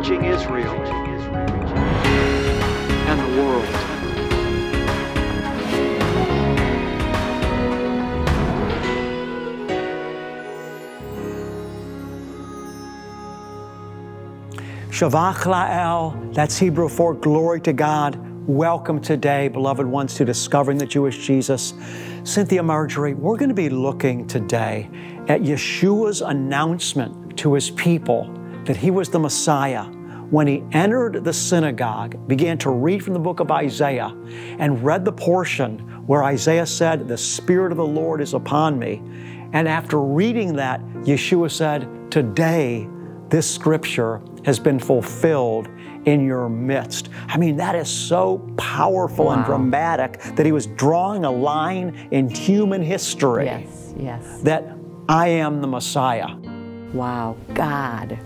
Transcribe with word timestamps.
reaching 0.00 0.24
Israel 0.24 0.72
and 3.06 3.20
the 3.20 3.42
world. 3.42 3.66
Shavach 14.88 15.44
La'el, 15.44 16.32
that's 16.32 16.56
Hebrew 16.56 16.88
for 16.88 17.12
glory 17.12 17.60
to 17.60 17.74
God. 17.74 18.18
Welcome 18.48 19.02
today, 19.02 19.48
beloved 19.48 19.86
ones, 19.86 20.14
to 20.14 20.24
Discovering 20.24 20.78
the 20.78 20.86
Jewish 20.86 21.26
Jesus. 21.26 21.74
Cynthia 22.24 22.62
Marjorie, 22.62 23.12
we're 23.12 23.36
going 23.36 23.50
to 23.50 23.54
be 23.54 23.68
looking 23.68 24.26
today 24.26 24.88
at 25.28 25.42
Yeshua's 25.42 26.22
announcement 26.22 27.36
to 27.36 27.52
his 27.52 27.68
people 27.72 28.34
that 28.64 28.76
he 28.76 28.90
was 28.90 29.08
the 29.08 29.18
Messiah 29.18 29.86
when 30.30 30.46
he 30.46 30.62
entered 30.72 31.24
the 31.24 31.32
synagogue, 31.32 32.28
began 32.28 32.56
to 32.58 32.70
read 32.70 33.04
from 33.04 33.14
the 33.14 33.20
book 33.20 33.40
of 33.40 33.50
Isaiah, 33.50 34.16
and 34.58 34.82
read 34.82 35.04
the 35.04 35.12
portion 35.12 35.78
where 36.06 36.22
Isaiah 36.22 36.66
said, 36.66 37.08
The 37.08 37.18
Spirit 37.18 37.72
of 37.72 37.78
the 37.78 37.86
Lord 37.86 38.20
is 38.20 38.32
upon 38.32 38.78
me. 38.78 39.02
And 39.52 39.66
after 39.66 40.00
reading 40.00 40.54
that, 40.54 40.80
Yeshua 41.02 41.50
said, 41.50 41.88
Today, 42.12 42.88
this 43.28 43.52
scripture 43.52 44.22
has 44.44 44.60
been 44.60 44.78
fulfilled 44.78 45.68
in 46.04 46.24
your 46.24 46.48
midst. 46.48 47.08
I 47.26 47.36
mean, 47.36 47.56
that 47.56 47.74
is 47.74 47.88
so 47.88 48.38
powerful 48.56 49.26
wow. 49.26 49.32
and 49.32 49.44
dramatic 49.44 50.20
that 50.36 50.46
he 50.46 50.52
was 50.52 50.66
drawing 50.66 51.24
a 51.24 51.30
line 51.30 52.08
in 52.12 52.28
human 52.28 52.82
history. 52.82 53.46
Yes, 53.46 53.94
yes. 53.98 54.40
That 54.42 54.76
I 55.08 55.28
am 55.28 55.60
the 55.60 55.66
Messiah. 55.66 56.36
Wow, 56.92 57.36
God 57.52 58.18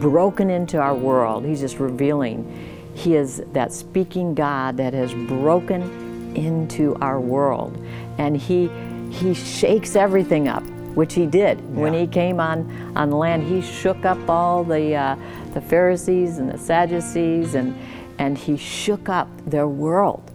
broken 0.00 0.50
into 0.50 0.78
our 0.78 0.94
world. 0.94 1.44
He's 1.44 1.60
just 1.60 1.78
revealing 1.78 2.68
He 2.94 3.16
is 3.16 3.42
that 3.52 3.72
speaking 3.72 4.34
God 4.34 4.76
that 4.76 4.92
has 4.94 5.12
broken 5.14 6.34
into 6.36 6.94
our 6.96 7.20
world. 7.20 7.76
And 8.18 8.36
He 8.36 8.68
He 9.10 9.34
shakes 9.34 9.96
everything 9.96 10.48
up 10.48 10.64
which 10.94 11.14
he 11.14 11.26
did. 11.26 11.58
Yeah. 11.58 11.64
When 11.64 11.94
he 11.94 12.06
came 12.06 12.40
on, 12.40 12.92
on 12.96 13.10
land, 13.10 13.42
he 13.44 13.62
shook 13.62 14.04
up 14.04 14.28
all 14.28 14.64
the, 14.64 14.94
uh, 14.94 15.16
the 15.54 15.60
Pharisees 15.60 16.38
and 16.38 16.50
the 16.50 16.58
Sadducees, 16.58 17.54
and, 17.54 17.76
and 18.18 18.36
he 18.36 18.56
shook 18.56 19.08
up 19.08 19.28
their 19.46 19.68
world. 19.68 20.30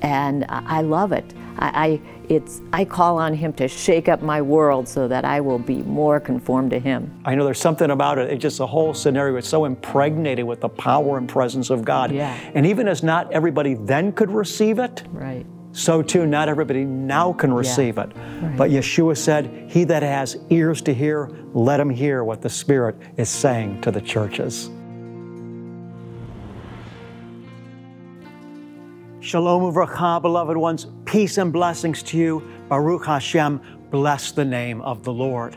And 0.00 0.44
I, 0.48 0.78
I 0.78 0.80
love 0.82 1.12
it. 1.12 1.34
I, 1.58 1.86
I, 1.86 2.00
it's, 2.34 2.60
I 2.72 2.84
call 2.84 3.18
on 3.18 3.34
him 3.34 3.52
to 3.54 3.68
shake 3.68 4.08
up 4.08 4.22
my 4.22 4.40
world 4.40 4.88
so 4.88 5.06
that 5.08 5.24
I 5.24 5.40
will 5.40 5.58
be 5.58 5.82
more 5.82 6.18
conformed 6.18 6.70
to 6.70 6.78
him. 6.78 7.20
I 7.24 7.34
know 7.34 7.44
there's 7.44 7.60
something 7.60 7.90
about 7.90 8.18
it. 8.18 8.30
It's 8.30 8.42
just 8.42 8.58
the 8.58 8.66
whole 8.66 8.94
scenario. 8.94 9.36
It's 9.36 9.48
so 9.48 9.64
impregnated 9.64 10.46
with 10.46 10.60
the 10.60 10.68
power 10.68 11.18
and 11.18 11.28
presence 11.28 11.70
of 11.70 11.84
God. 11.84 12.12
Yeah. 12.12 12.34
And 12.54 12.66
even 12.66 12.88
as 12.88 13.02
not 13.02 13.30
everybody 13.32 13.74
then 13.74 14.12
could 14.12 14.30
receive 14.30 14.78
it, 14.78 15.02
right 15.12 15.46
so 15.72 16.02
too 16.02 16.26
not 16.26 16.48
everybody 16.48 16.84
now 16.84 17.32
can 17.32 17.52
receive 17.52 17.96
yeah. 17.96 18.04
it. 18.04 18.16
Right. 18.16 18.56
But 18.56 18.70
Yeshua 18.70 19.16
said, 19.16 19.70
He 19.70 19.84
that 19.84 20.02
has 20.02 20.36
ears 20.50 20.82
to 20.82 20.94
hear, 20.94 21.30
let 21.54 21.80
him 21.80 21.90
hear 21.90 22.24
what 22.24 22.42
the 22.42 22.50
Spirit 22.50 22.96
is 23.16 23.30
saying 23.30 23.80
to 23.80 23.90
the 23.90 24.00
churches. 24.00 24.70
Shalom 29.22 29.62
uvracha, 29.62 30.20
beloved 30.20 30.56
ones. 30.56 30.88
Peace 31.04 31.38
and 31.38 31.52
blessings 31.52 32.02
to 32.02 32.18
you. 32.18 32.42
Baruch 32.68 33.06
Hashem. 33.06 33.60
Bless 33.88 34.32
the 34.32 34.44
name 34.44 34.80
of 34.80 35.04
the 35.04 35.12
Lord. 35.12 35.56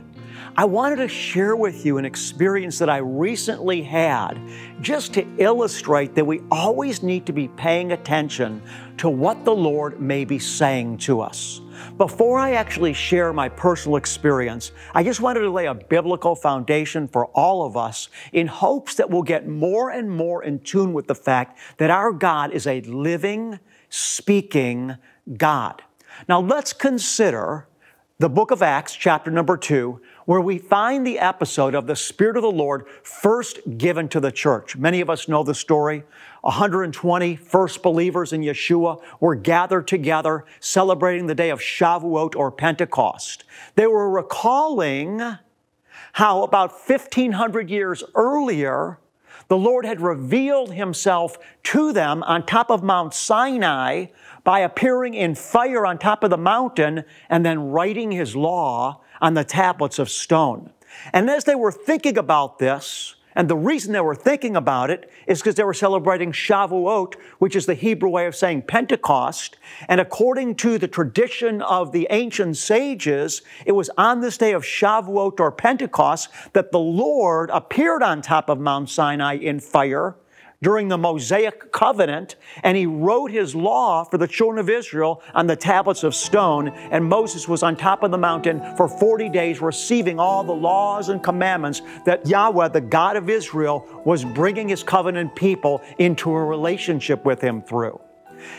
I 0.58 0.66
wanted 0.66 0.98
to 0.98 1.08
share 1.08 1.56
with 1.56 1.86
you 1.86 1.98
an 1.98 2.06
experience 2.06 2.80
that 2.80 2.90
I 2.90 2.98
recently 2.98 3.82
had 3.82 4.40
just 4.82 5.14
to 5.14 5.28
illustrate 5.38 6.16
that 6.16 6.26
we 6.26 6.42
always 6.52 7.04
need 7.04 7.26
to 7.26 7.34
be 7.34 7.48
paying 7.50 7.92
attention 7.92 8.62
to 8.98 9.10
what 9.10 9.44
the 9.44 9.56
Lord 9.56 10.00
may 10.00 10.26
be 10.26 10.40
saying 10.40 11.00
to 11.00 11.22
us. 11.22 11.62
Before 11.98 12.40
I 12.40 12.54
actually 12.54 12.94
share 12.94 13.34
my 13.34 13.50
personal 13.50 13.98
experience, 13.98 14.72
I 14.94 15.04
just 15.04 15.20
wanted 15.20 15.42
to 15.42 15.50
lay 15.50 15.66
a 15.66 15.74
biblical 15.74 16.36
foundation 16.36 17.08
for 17.08 17.26
all 17.28 17.66
of 17.66 17.76
us 17.76 18.10
in 18.32 18.48
hopes 18.48 18.96
that 18.96 19.10
we'll 19.10 19.24
get 19.24 19.48
more 19.48 19.90
and 19.90 20.10
more 20.10 20.44
in 20.44 20.60
tune 20.60 20.94
with 20.94 21.08
the 21.08 21.16
fact 21.16 21.60
that 21.78 21.90
our 21.90 22.12
God 22.12 22.52
is 22.52 22.66
a 22.66 22.82
living, 22.82 23.60
speaking 23.90 24.96
God. 25.38 25.84
Now 26.30 26.40
let's 26.40 26.72
consider 26.72 27.68
the 28.18 28.30
book 28.30 28.52
of 28.52 28.62
Acts, 28.62 28.96
chapter 28.96 29.30
number 29.30 29.58
two, 29.58 30.00
where 30.26 30.42
we 30.42 30.58
find 30.58 31.06
the 31.06 31.20
episode 31.20 31.76
of 31.76 31.88
the 31.88 31.96
Spirit 31.96 32.36
of 32.36 32.44
the 32.44 32.52
Lord 32.52 32.86
first 33.04 33.60
given 33.78 34.08
to 34.10 34.20
the 34.20 34.32
church. 34.32 34.76
Many 34.76 35.02
of 35.02 35.10
us 35.10 35.28
know 35.28 35.44
the 35.44 35.54
story. 35.54 36.04
120 36.42 37.36
first 37.36 37.82
believers 37.82 38.34
in 38.34 38.42
Yeshua 38.42 39.02
were 39.20 39.36
gathered 39.36 39.88
together 39.88 40.46
celebrating 40.60 41.28
the 41.28 41.36
day 41.36 41.50
of 41.50 41.60
Shavuot 41.60 42.36
or 42.36 42.52
Pentecost. 42.52 43.44
They 43.76 43.88
were 43.88 44.10
recalling 44.10 45.38
how 46.14 46.44
about 46.44 46.72
1500 46.72 47.70
years 47.70 48.04
earlier, 48.16 49.00
the 49.48 49.58
Lord 49.58 49.86
had 49.86 50.02
revealed 50.02 50.74
himself 50.74 51.38
to 51.64 51.92
them 51.94 52.24
on 52.24 52.46
top 52.46 52.72
of 52.72 52.84
Mount 52.84 53.14
Sinai 53.14 54.06
by 54.44 54.60
appearing 54.60 55.14
in 55.14 55.36
fire 55.36 55.86
on 55.86 55.98
top 55.98 56.24
of 56.24 56.30
the 56.30 56.38
mountain 56.38 57.04
and 57.30 57.46
then 57.46 57.70
writing 57.70 58.12
his 58.12 58.36
law 58.36 59.02
on 59.22 59.34
the 59.34 59.44
tablets 59.44 60.00
of 60.00 60.10
stone. 60.10 60.72
And 61.14 61.30
as 61.30 61.44
they 61.44 61.56
were 61.56 61.72
thinking 61.72 62.18
about 62.18 62.60
this, 62.60 63.16
and 63.36 63.50
the 63.50 63.58
reason 63.58 63.92
they 63.92 64.00
were 64.00 64.16
thinking 64.16 64.56
about 64.56 64.90
it 64.90 65.12
is 65.28 65.40
because 65.40 65.56
they 65.56 65.64
were 65.66 65.74
celebrating 65.74 66.32
Shavuot, 66.32 67.16
which 67.40 67.56
is 67.56 67.66
the 67.66 67.74
Hebrew 67.74 68.10
way 68.10 68.28
of 68.28 68.36
saying 68.36 68.62
Pentecost. 68.62 69.58
And 69.90 70.00
according 70.00 70.56
to 70.56 70.78
the 70.78 70.88
tradition 70.88 71.62
of 71.62 71.92
the 71.92 72.08
ancient 72.12 72.56
sages, 72.56 73.42
it 73.66 73.74
was 73.74 73.90
on 73.98 74.22
this 74.22 74.38
day 74.38 74.54
of 74.54 74.64
Shavuot 74.64 75.42
or 75.42 75.52
Pentecost 75.52 76.30
that 76.54 76.72
the 76.72 76.80
Lord 76.80 77.50
appeared 77.50 78.02
on 78.02 78.22
top 78.22 78.50
of 78.50 78.58
Mount 78.58 78.90
Sinai 78.90 79.34
in 79.36 79.60
fire 79.60 80.16
during 80.62 80.88
the 80.88 80.98
Mosaic 80.98 81.72
covenant, 81.72 82.36
and 82.64 82.78
he 82.78 82.86
wrote 82.86 83.32
his 83.32 83.56
law 83.56 84.04
for 84.04 84.18
the 84.18 84.28
children 84.28 84.60
of 84.60 84.70
Israel 84.70 85.22
on 85.34 85.48
the 85.48 85.56
tablets 85.56 86.04
of 86.04 86.16
stone. 86.16 86.70
And 86.70 87.06
Moses 87.06 87.48
was 87.48 87.64
on 87.64 87.76
top 87.76 88.04
of 88.04 88.12
the 88.12 88.18
mountain 88.18 88.62
for 88.76 88.88
40 88.88 89.30
days, 89.30 89.62
receiving 89.62 90.20
all 90.20 90.44
the 90.44 90.54
laws 90.54 91.10
and 91.10 91.24
commandments 91.24 91.82
that 92.06 92.28
Yahweh, 92.28 92.70
the 92.70 92.82
God 92.82 93.16
of 93.16 93.30
Israel, 93.30 94.02
was 94.06 94.24
bringing 94.24 94.70
his 94.70 94.84
covenant 94.84 95.36
people 95.36 95.82
into 95.98 96.32
a 96.32 96.44
relationship 96.44 97.26
with 97.26 97.42
him 97.42 97.62
through. 97.62 98.00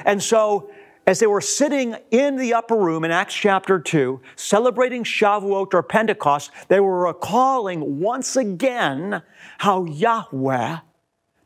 And 0.04 0.22
so, 0.22 0.70
as 1.06 1.20
they 1.20 1.26
were 1.26 1.40
sitting 1.40 1.94
in 2.10 2.34
the 2.36 2.52
upper 2.54 2.76
room 2.76 3.04
in 3.04 3.12
Acts 3.12 3.34
chapter 3.34 3.78
2, 3.78 4.20
celebrating 4.34 5.04
Shavuot 5.04 5.72
or 5.72 5.82
Pentecost, 5.84 6.50
they 6.66 6.80
were 6.80 7.06
recalling 7.06 8.00
once 8.00 8.34
again 8.34 9.22
how 9.58 9.84
Yahweh 9.84 10.78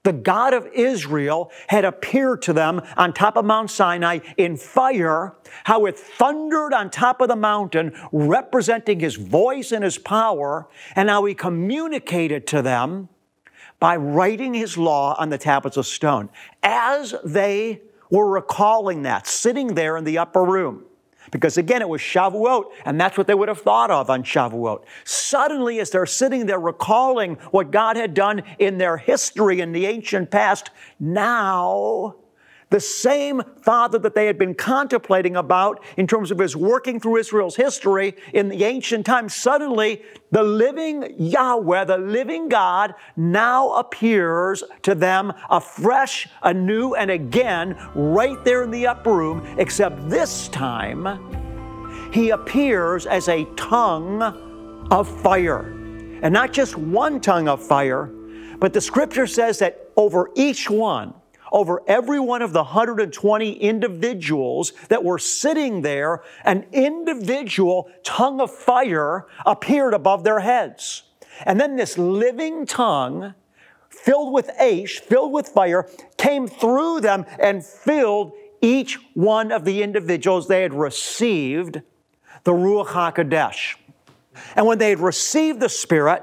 the 0.03 0.13
God 0.13 0.55
of 0.55 0.67
Israel 0.73 1.51
had 1.69 1.85
appeared 1.85 2.43
to 2.43 2.53
them 2.53 2.81
on 2.97 3.13
top 3.13 3.37
of 3.37 3.45
Mount 3.45 3.71
Sinai 3.71 4.21
in 4.37 4.57
fire, 4.57 5.35
how 5.65 5.85
it 5.87 5.99
thundered 5.99 6.73
on 6.73 6.91
top 6.91 7.21
of 7.21 7.29
the 7.29 7.37
mountain, 7.37 7.93
representing 8.11 9.01
his 9.01 9.17
voice 9.17 9.73
and 9.73 9.85
his 9.85 9.99
power, 9.99 10.69
and 10.97 11.11
how 11.11 11.25
he 11.25 11.35
communicated 11.35 12.47
to 12.49 12.63
them 12.63 13.09
by 13.79 13.97
writing 13.97 14.55
his 14.55 14.79
law 14.79 15.15
on 15.19 15.29
the 15.29 15.39
tablets 15.39 15.77
of 15.77 15.87
stone. 15.87 16.31
As 16.63 17.15
they 17.25 17.83
were 18.11 18.29
recalling 18.29 19.03
that, 19.03 19.27
sitting 19.27 19.75
there 19.75 19.97
in 19.97 20.05
the 20.05 20.19
upper 20.19 20.45
room, 20.45 20.85
because 21.31 21.59
again, 21.59 21.83
it 21.83 21.89
was 21.89 22.01
Shavuot, 22.01 22.71
and 22.85 23.01
that's 23.01 23.17
what 23.17 23.27
they 23.27 23.35
would 23.35 23.49
have 23.49 23.61
thought 23.61 23.91
of 23.91 24.11
on 24.11 24.23
Shavuot. 24.23 24.85
Suddenly, 25.05 25.81
as 25.81 25.91
they're 25.91 26.07
sitting 26.07 26.47
there 26.47 26.61
recalling 26.61 27.37
what 27.51 27.71
God 27.71 27.97
had 27.97 28.15
done 28.15 28.43
in 28.59 28.79
their 28.79 28.97
history 28.97 29.61
in 29.61 29.73
the 29.73 29.87
ancient 29.87 30.31
past, 30.31 30.71
now 30.99 32.17
the 32.71 32.81
same 32.81 33.43
Father 33.63 33.99
that 33.99 34.15
they 34.15 34.27
had 34.27 34.39
been 34.39 34.55
contemplating 34.55 35.37
about 35.37 35.83
in 35.97 36.07
terms 36.07 36.31
of 36.31 36.39
his 36.39 36.57
working 36.57 36.99
through 36.99 37.17
Israel's 37.17 37.57
history 37.57 38.17
in 38.33 38.49
the 38.49 38.65
ancient 38.65 39.05
times, 39.05 39.35
suddenly 39.35 40.03
the 40.31 40.43
living 40.43 41.15
Yahweh, 41.19 41.85
the 41.85 41.99
living 41.99 42.49
God, 42.49 42.95
now 43.17 43.73
appears 43.73 44.63
to 44.83 44.95
them 44.95 45.33
afresh, 45.51 46.29
anew, 46.43 46.95
and 46.95 47.11
again, 47.11 47.77
right 47.95 48.43
there 48.45 48.63
in 48.63 48.71
the 48.71 48.87
upper 48.87 49.15
room, 49.15 49.45
except 49.59 50.09
this 50.09 50.49
time, 50.49 52.11
he 52.13 52.31
appears 52.31 53.07
as 53.07 53.29
a 53.29 53.45
tongue 53.57 54.23
of 54.91 55.09
fire. 55.23 55.77
And 56.23 56.33
not 56.33 56.53
just 56.53 56.77
one 56.77 57.21
tongue 57.21 57.49
of 57.49 57.65
fire, 57.65 58.07
but 58.59 58.73
the 58.73 58.81
scripture 58.81 59.27
says 59.27 59.59
that 59.61 59.91
over 59.97 60.31
each 60.35 60.69
one, 60.69 61.15
over 61.53 61.83
every 61.87 62.21
one 62.21 62.43
of 62.43 62.53
the 62.53 62.63
120 62.63 63.53
individuals 63.53 64.73
that 64.89 65.05
were 65.05 65.19
sitting 65.19 65.83
there, 65.83 66.23
an 66.45 66.67
individual 66.73 67.91
tongue 68.03 68.41
of 68.41 68.55
fire 68.55 69.27
appeared 69.45 69.95
above 69.95 70.25
their 70.25 70.41
heads. 70.41 71.05
And 71.45 71.61
then 71.61 71.77
this 71.77 71.97
living 71.97 72.67
tongue 72.67 73.35
filled 73.89 74.33
with 74.33 74.51
ash, 74.61 75.01
filled 75.01 75.33
with 75.33 75.49
fire, 75.49 75.89
came 76.17 76.47
through 76.47 77.01
them 77.01 77.27
and 77.39 77.65
filled 77.65 78.33
each 78.63 78.99
one 79.15 79.53
of 79.53 79.65
the 79.65 79.83
individuals 79.83 80.49
they 80.49 80.63
had 80.63 80.75
received 80.75 81.81
the 82.45 82.53
Ruach 82.53 82.89
HaKodesh. 82.89 83.77
And 84.55 84.67
when 84.67 84.79
they 84.79 84.91
had 84.91 85.01
received 85.01 85.61
the 85.61 85.69
Spirit, 85.69 86.23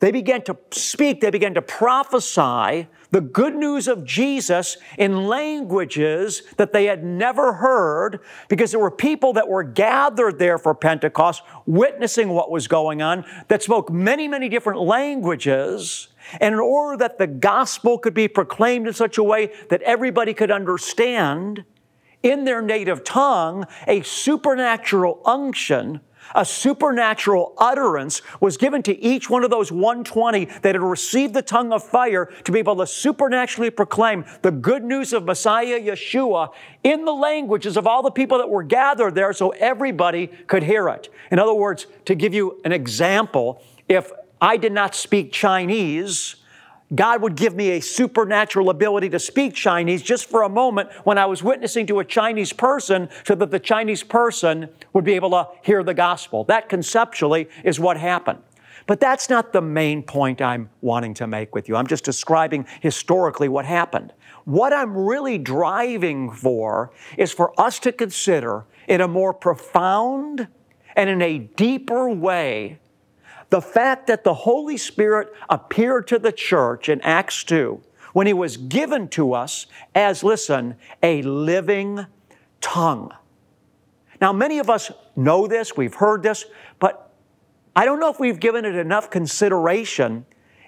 they 0.00 0.12
began 0.12 0.42
to 0.42 0.56
speak, 0.70 1.20
they 1.20 1.30
began 1.30 1.54
to 1.54 1.62
prophesy 1.62 2.86
the 3.10 3.20
good 3.20 3.54
news 3.54 3.88
of 3.88 4.04
Jesus 4.04 4.76
in 4.96 5.26
languages 5.26 6.42
that 6.56 6.72
they 6.72 6.84
had 6.84 7.02
never 7.02 7.54
heard 7.54 8.20
because 8.48 8.70
there 8.70 8.80
were 8.80 8.90
people 8.90 9.32
that 9.32 9.48
were 9.48 9.64
gathered 9.64 10.38
there 10.38 10.58
for 10.58 10.74
Pentecost 10.74 11.42
witnessing 11.66 12.28
what 12.28 12.50
was 12.50 12.68
going 12.68 13.02
on 13.02 13.24
that 13.48 13.62
spoke 13.62 13.90
many, 13.90 14.28
many 14.28 14.48
different 14.48 14.80
languages. 14.80 16.08
And 16.40 16.52
in 16.52 16.60
order 16.60 16.96
that 16.98 17.18
the 17.18 17.26
gospel 17.26 17.98
could 17.98 18.14
be 18.14 18.28
proclaimed 18.28 18.86
in 18.86 18.92
such 18.92 19.18
a 19.18 19.22
way 19.22 19.52
that 19.70 19.82
everybody 19.82 20.34
could 20.34 20.50
understand 20.50 21.64
in 22.22 22.44
their 22.44 22.60
native 22.60 23.04
tongue, 23.04 23.64
a 23.86 24.02
supernatural 24.02 25.22
unction 25.24 26.00
a 26.34 26.44
supernatural 26.44 27.54
utterance 27.58 28.22
was 28.40 28.56
given 28.56 28.82
to 28.84 28.98
each 29.02 29.28
one 29.30 29.44
of 29.44 29.50
those 29.50 29.70
120 29.70 30.46
that 30.46 30.74
had 30.74 30.82
received 30.82 31.34
the 31.34 31.42
tongue 31.42 31.72
of 31.72 31.82
fire 31.82 32.26
to 32.44 32.52
be 32.52 32.58
able 32.58 32.76
to 32.76 32.86
supernaturally 32.86 33.70
proclaim 33.70 34.24
the 34.42 34.50
good 34.50 34.84
news 34.84 35.12
of 35.12 35.24
Messiah 35.24 35.80
Yeshua 35.80 36.50
in 36.84 37.04
the 37.04 37.12
languages 37.12 37.76
of 37.76 37.86
all 37.86 38.02
the 38.02 38.10
people 38.10 38.38
that 38.38 38.48
were 38.48 38.62
gathered 38.62 39.14
there 39.14 39.32
so 39.32 39.50
everybody 39.50 40.26
could 40.46 40.62
hear 40.62 40.88
it. 40.88 41.08
In 41.30 41.38
other 41.38 41.54
words, 41.54 41.86
to 42.04 42.14
give 42.14 42.34
you 42.34 42.60
an 42.64 42.72
example, 42.72 43.62
if 43.88 44.12
I 44.40 44.56
did 44.56 44.72
not 44.72 44.94
speak 44.94 45.32
Chinese, 45.32 46.36
God 46.94 47.20
would 47.20 47.36
give 47.36 47.54
me 47.54 47.70
a 47.70 47.80
supernatural 47.80 48.70
ability 48.70 49.10
to 49.10 49.18
speak 49.18 49.54
Chinese 49.54 50.02
just 50.02 50.28
for 50.28 50.42
a 50.42 50.48
moment 50.48 50.90
when 51.04 51.18
I 51.18 51.26
was 51.26 51.42
witnessing 51.42 51.86
to 51.88 51.98
a 51.98 52.04
Chinese 52.04 52.52
person 52.52 53.10
so 53.24 53.34
that 53.34 53.50
the 53.50 53.60
Chinese 53.60 54.02
person 54.02 54.70
would 54.94 55.04
be 55.04 55.12
able 55.12 55.30
to 55.30 55.48
hear 55.62 55.82
the 55.82 55.92
gospel. 55.92 56.44
That 56.44 56.68
conceptually 56.68 57.48
is 57.62 57.78
what 57.78 57.98
happened. 57.98 58.38
But 58.86 59.00
that's 59.00 59.28
not 59.28 59.52
the 59.52 59.60
main 59.60 60.02
point 60.02 60.40
I'm 60.40 60.70
wanting 60.80 61.12
to 61.14 61.26
make 61.26 61.54
with 61.54 61.68
you. 61.68 61.76
I'm 61.76 61.86
just 61.86 62.04
describing 62.04 62.66
historically 62.80 63.48
what 63.48 63.66
happened. 63.66 64.14
What 64.46 64.72
I'm 64.72 64.96
really 64.96 65.36
driving 65.36 66.30
for 66.30 66.90
is 67.18 67.30
for 67.30 67.52
us 67.60 67.78
to 67.80 67.92
consider 67.92 68.64
in 68.88 69.02
a 69.02 69.08
more 69.08 69.34
profound 69.34 70.48
and 70.96 71.10
in 71.10 71.20
a 71.20 71.38
deeper 71.38 72.08
way 72.08 72.78
the 73.50 73.60
fact 73.60 74.06
that 74.08 74.24
the 74.24 74.34
Holy 74.34 74.76
Spirit 74.76 75.32
appeared 75.48 76.06
to 76.08 76.18
the 76.18 76.32
church 76.32 76.88
in 76.88 77.00
Acts 77.00 77.44
2 77.44 77.80
when 78.12 78.26
He 78.26 78.32
was 78.32 78.56
given 78.56 79.08
to 79.08 79.32
us 79.32 79.66
as, 79.94 80.22
listen, 80.22 80.76
a 81.02 81.22
living 81.22 82.06
tongue. 82.60 83.12
Now, 84.20 84.32
many 84.32 84.58
of 84.58 84.68
us 84.68 84.90
know 85.16 85.46
this, 85.46 85.76
we've 85.76 85.94
heard 85.94 86.22
this, 86.22 86.44
but 86.78 87.12
I 87.74 87.84
don't 87.84 88.00
know 88.00 88.10
if 88.10 88.18
we've 88.18 88.40
given 88.40 88.64
it 88.64 88.74
enough 88.74 89.10
consideration 89.10 90.26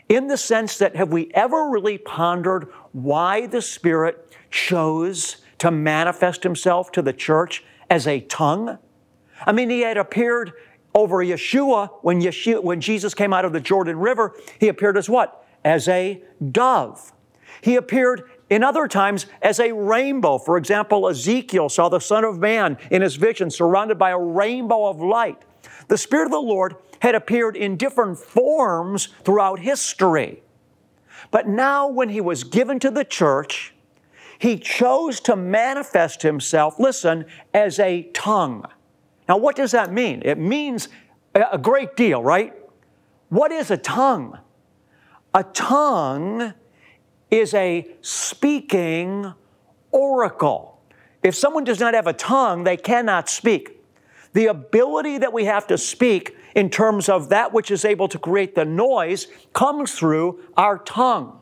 in 0.08 0.28
the 0.28 0.36
sense 0.36 0.78
that 0.78 0.96
have 0.96 1.12
we 1.12 1.30
ever 1.34 1.68
really 1.68 1.98
pondered 1.98 2.68
why 2.92 3.46
the 3.46 3.62
Spirit 3.62 4.36
chose 4.50 5.38
to 5.58 5.70
manifest 5.70 6.42
Himself 6.42 6.92
to 6.92 7.02
the 7.02 7.12
church 7.12 7.64
as 7.88 8.06
a 8.06 8.20
tongue? 8.20 8.78
I 9.44 9.52
mean, 9.52 9.70
He 9.70 9.80
had 9.80 9.96
appeared 9.96 10.52
over 10.94 11.16
Yeshua, 11.18 11.90
when, 12.02 12.20
Yeshua, 12.20 12.62
when 12.62 12.80
Jesus 12.80 13.14
came 13.14 13.32
out 13.32 13.44
of 13.44 13.52
the 13.52 13.60
Jordan 13.60 13.98
River, 13.98 14.34
he 14.58 14.68
appeared 14.68 14.96
as 14.96 15.08
what? 15.08 15.46
As 15.64 15.88
a 15.88 16.22
dove. 16.50 17.12
He 17.60 17.76
appeared 17.76 18.30
in 18.48 18.64
other 18.64 18.88
times 18.88 19.26
as 19.42 19.60
a 19.60 19.72
rainbow. 19.72 20.38
For 20.38 20.56
example, 20.56 21.08
Ezekiel 21.08 21.68
saw 21.68 21.88
the 21.88 22.00
Son 22.00 22.24
of 22.24 22.38
Man 22.38 22.76
in 22.90 23.02
his 23.02 23.16
vision 23.16 23.50
surrounded 23.50 23.98
by 23.98 24.10
a 24.10 24.18
rainbow 24.18 24.86
of 24.86 25.00
light. 25.00 25.38
The 25.88 25.98
Spirit 25.98 26.26
of 26.26 26.32
the 26.32 26.40
Lord 26.40 26.76
had 27.00 27.14
appeared 27.14 27.56
in 27.56 27.76
different 27.76 28.18
forms 28.18 29.08
throughout 29.24 29.60
history. 29.60 30.42
But 31.30 31.48
now, 31.48 31.88
when 31.88 32.08
he 32.08 32.20
was 32.20 32.44
given 32.44 32.78
to 32.80 32.90
the 32.90 33.04
church, 33.04 33.74
he 34.38 34.58
chose 34.58 35.20
to 35.20 35.36
manifest 35.36 36.22
himself, 36.22 36.78
listen, 36.78 37.26
as 37.52 37.78
a 37.78 38.04
tongue. 38.14 38.64
Now, 39.30 39.36
what 39.36 39.54
does 39.54 39.70
that 39.70 39.92
mean? 39.92 40.22
It 40.24 40.38
means 40.38 40.88
a 41.36 41.56
great 41.56 41.94
deal, 41.94 42.20
right? 42.20 42.52
What 43.28 43.52
is 43.52 43.70
a 43.70 43.76
tongue? 43.76 44.36
A 45.32 45.44
tongue 45.44 46.52
is 47.30 47.54
a 47.54 47.86
speaking 48.00 49.32
oracle. 49.92 50.82
If 51.22 51.36
someone 51.36 51.62
does 51.62 51.78
not 51.78 51.94
have 51.94 52.08
a 52.08 52.12
tongue, 52.12 52.64
they 52.64 52.76
cannot 52.76 53.28
speak. 53.28 53.80
The 54.32 54.46
ability 54.46 55.18
that 55.18 55.32
we 55.32 55.44
have 55.44 55.64
to 55.68 55.78
speak 55.78 56.36
in 56.56 56.68
terms 56.68 57.08
of 57.08 57.28
that 57.28 57.52
which 57.52 57.70
is 57.70 57.84
able 57.84 58.08
to 58.08 58.18
create 58.18 58.56
the 58.56 58.64
noise 58.64 59.28
comes 59.52 59.92
through 59.92 60.40
our 60.56 60.78
tongue. 60.78 61.38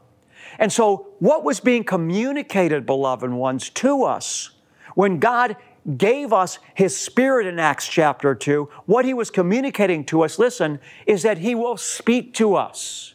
And 0.59 0.71
so, 0.71 1.15
what 1.21 1.43
was 1.43 1.59
being 1.59 1.85
communicated, 1.85 2.85
beloved 2.85 3.31
ones, 3.31 3.71
to 3.71 4.05
us 4.05 4.51
when 4.95 5.21
God 5.21 5.57
gave 5.97 6.33
us 6.33 6.59
His 6.75 6.97
Spirit 6.97 7.47
in 7.47 7.59
Acts 7.59 7.89
chapter 7.89 8.35
2, 8.35 8.69
what 8.87 9.05
He 9.05 9.15
was 9.15 9.31
communicating 9.31 10.05
to 10.07 10.23
us, 10.23 10.39
listen, 10.39 10.81
is 11.07 11.23
that 11.23 11.39
He 11.39 11.55
will 11.55 11.77
speak 11.77 12.35
to 12.35 12.55
us. 12.55 13.15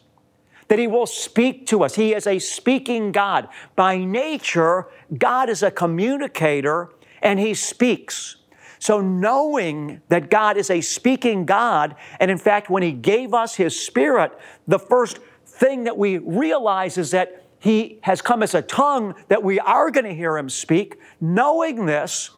That 0.68 0.78
He 0.78 0.86
will 0.86 1.06
speak 1.06 1.66
to 1.68 1.84
us. 1.84 1.94
He 1.94 2.14
is 2.14 2.26
a 2.26 2.38
speaking 2.38 3.12
God. 3.12 3.48
By 3.76 3.98
nature, 3.98 4.88
God 5.16 5.48
is 5.48 5.62
a 5.62 5.70
communicator 5.70 6.90
and 7.22 7.38
He 7.38 7.54
speaks. 7.54 8.36
So, 8.78 9.00
knowing 9.00 10.02
that 10.08 10.30
God 10.30 10.58
is 10.58 10.68
a 10.68 10.82
speaking 10.82 11.46
God, 11.46 11.96
and 12.20 12.30
in 12.30 12.36
fact, 12.36 12.68
when 12.68 12.82
He 12.82 12.92
gave 12.92 13.32
us 13.32 13.54
His 13.54 13.78
Spirit, 13.78 14.32
the 14.66 14.78
first 14.78 15.20
thing 15.46 15.84
that 15.84 15.96
we 15.96 16.18
realize 16.18 16.98
is 16.98 17.12
that 17.12 17.46
He 17.58 17.98
has 18.02 18.20
come 18.20 18.42
as 18.42 18.54
a 18.54 18.60
tongue 18.60 19.14
that 19.28 19.42
we 19.42 19.58
are 19.58 19.90
going 19.90 20.04
to 20.04 20.14
hear 20.14 20.36
Him 20.36 20.50
speak. 20.50 20.98
Knowing 21.18 21.86
this, 21.86 22.30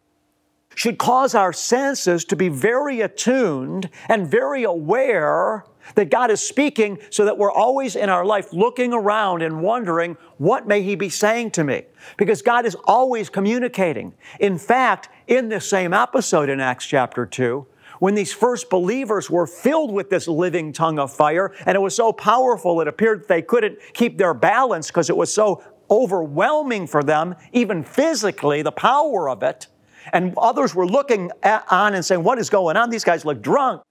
should 0.77 0.99
cause 0.99 1.33
our 1.33 1.51
senses 1.51 2.23
to 2.23 2.35
be 2.35 2.49
very 2.49 3.01
attuned 3.01 3.89
and 4.07 4.29
very 4.29 4.63
aware 4.63 5.65
that 5.95 6.11
God 6.11 6.29
is 6.29 6.39
speaking 6.39 6.99
so 7.09 7.25
that 7.25 7.35
we're 7.35 7.51
always 7.51 7.95
in 7.95 8.09
our 8.09 8.23
life 8.23 8.53
looking 8.53 8.93
around 8.93 9.41
and 9.41 9.63
wondering, 9.63 10.17
what 10.37 10.67
may 10.67 10.83
He 10.83 10.93
be 10.93 11.09
saying 11.09 11.51
to 11.51 11.63
me? 11.63 11.85
Because 12.15 12.43
God 12.43 12.67
is 12.67 12.75
always 12.85 13.27
communicating. 13.27 14.13
In 14.39 14.59
fact, 14.59 15.09
in 15.25 15.49
this 15.49 15.67
same 15.67 15.93
episode 15.93 16.47
in 16.47 16.59
Acts 16.59 16.85
chapter 16.85 17.25
2, 17.25 17.65
when 17.97 18.13
these 18.13 18.31
first 18.31 18.69
believers 18.69 19.31
were 19.31 19.47
filled 19.47 19.91
with 19.91 20.11
this 20.11 20.27
living 20.27 20.73
tongue 20.73 20.99
of 20.99 21.11
fire, 21.11 21.55
and 21.65 21.75
it 21.75 21.79
was 21.79 21.95
so 21.95 22.13
powerful 22.13 22.79
it 22.81 22.87
appeared 22.87 23.21
that 23.21 23.27
they 23.29 23.41
couldn't 23.41 23.79
keep 23.93 24.19
their 24.19 24.35
balance 24.35 24.87
because 24.87 25.09
it 25.09 25.17
was 25.17 25.33
so 25.33 25.63
overwhelming 25.89 26.85
for 26.85 27.01
them, 27.01 27.33
even 27.51 27.81
physically, 27.81 28.61
the 28.61 28.71
power 28.71 29.27
of 29.27 29.41
it. 29.41 29.65
And 30.13 30.33
others 30.37 30.73
were 30.73 30.87
looking 30.87 31.31
at, 31.43 31.65
on 31.71 31.93
and 31.93 32.03
saying, 32.03 32.23
What 32.23 32.39
is 32.39 32.49
going 32.49 32.77
on? 32.77 32.89
These 32.89 33.03
guys 33.03 33.25
look 33.25 33.41
drunk. 33.41 33.81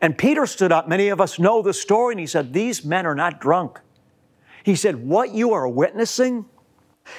And 0.00 0.16
Peter 0.16 0.46
stood 0.46 0.72
up. 0.72 0.88
Many 0.88 1.08
of 1.08 1.20
us 1.20 1.38
know 1.38 1.62
the 1.62 1.72
story, 1.72 2.12
and 2.12 2.20
he 2.20 2.26
said, 2.26 2.52
These 2.52 2.84
men 2.84 3.06
are 3.06 3.14
not 3.14 3.40
drunk. 3.40 3.80
He 4.62 4.76
said, 4.76 5.06
What 5.06 5.32
you 5.32 5.52
are 5.52 5.68
witnessing 5.68 6.46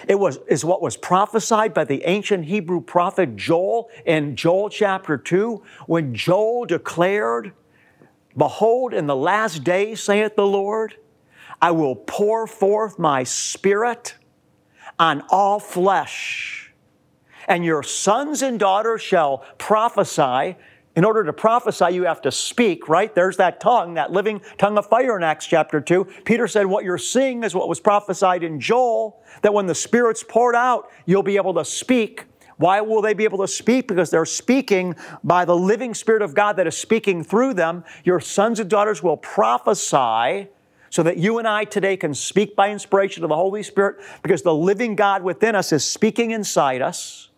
it 0.07 0.19
was, 0.19 0.39
is 0.47 0.65
what 0.65 0.81
was 0.81 0.97
prophesied 0.97 1.73
by 1.73 1.83
the 1.83 2.03
ancient 2.05 2.45
Hebrew 2.45 2.81
prophet 2.81 3.35
Joel 3.35 3.89
in 4.05 4.35
Joel 4.35 4.69
chapter 4.69 5.17
2, 5.17 5.63
when 5.85 6.13
Joel 6.13 6.65
declared, 6.65 7.53
Behold, 8.35 8.93
in 8.93 9.07
the 9.07 9.15
last 9.15 9.63
days, 9.63 10.01
saith 10.01 10.35
the 10.35 10.45
Lord, 10.45 10.95
I 11.61 11.71
will 11.71 11.95
pour 11.95 12.47
forth 12.47 12.99
my 12.99 13.23
spirit 13.23 14.15
on 14.99 15.23
all 15.29 15.59
flesh 15.59 16.64
and 17.47 17.63
your 17.63 17.83
sons 17.83 18.41
and 18.41 18.59
daughters 18.59 19.01
shall 19.01 19.45
prophesy. 19.57 20.55
In 20.95 21.03
order 21.03 21.25
to 21.25 21.33
prophesy, 21.33 21.93
you 21.93 22.03
have 22.03 22.21
to 22.21 22.31
speak, 22.31 22.87
right? 22.87 23.13
There's 23.13 23.35
that 23.37 23.59
tongue, 23.59 23.95
that 23.95 24.11
living 24.11 24.41
tongue 24.57 24.77
of 24.77 24.87
fire 24.87 25.17
in 25.17 25.23
Acts 25.23 25.45
chapter 25.45 25.81
2. 25.81 26.05
Peter 26.23 26.47
said, 26.47 26.65
What 26.65 26.85
you're 26.85 26.97
seeing 26.97 27.43
is 27.43 27.53
what 27.53 27.67
was 27.67 27.81
prophesied 27.81 28.43
in 28.43 28.61
Joel, 28.61 29.21
that 29.41 29.53
when 29.53 29.65
the 29.65 29.75
Spirit's 29.75 30.23
poured 30.23 30.55
out, 30.55 30.89
you'll 31.05 31.21
be 31.21 31.35
able 31.35 31.53
to 31.55 31.65
speak. 31.65 32.25
Why 32.57 32.79
will 32.79 33.01
they 33.01 33.13
be 33.13 33.25
able 33.25 33.39
to 33.39 33.47
speak? 33.47 33.89
Because 33.89 34.09
they're 34.09 34.25
speaking 34.25 34.95
by 35.21 35.43
the 35.43 35.55
living 35.55 35.93
Spirit 35.93 36.21
of 36.21 36.33
God 36.33 36.55
that 36.55 36.67
is 36.67 36.77
speaking 36.77 37.25
through 37.25 37.55
them. 37.55 37.83
Your 38.05 38.21
sons 38.21 38.61
and 38.61 38.69
daughters 38.69 39.03
will 39.03 39.17
prophesy 39.17 40.47
so 40.89 41.03
that 41.03 41.17
you 41.17 41.39
and 41.39 41.47
I 41.47 41.65
today 41.65 41.97
can 41.97 42.13
speak 42.13 42.55
by 42.55 42.71
inspiration 42.71 43.23
of 43.25 43.29
the 43.29 43.35
Holy 43.35 43.63
Spirit 43.63 43.97
because 44.23 44.43
the 44.43 44.55
living 44.55 44.95
God 44.95 45.23
within 45.23 45.53
us 45.53 45.73
is 45.73 45.83
speaking 45.83 46.31
inside 46.31 46.81
us. 46.81 47.31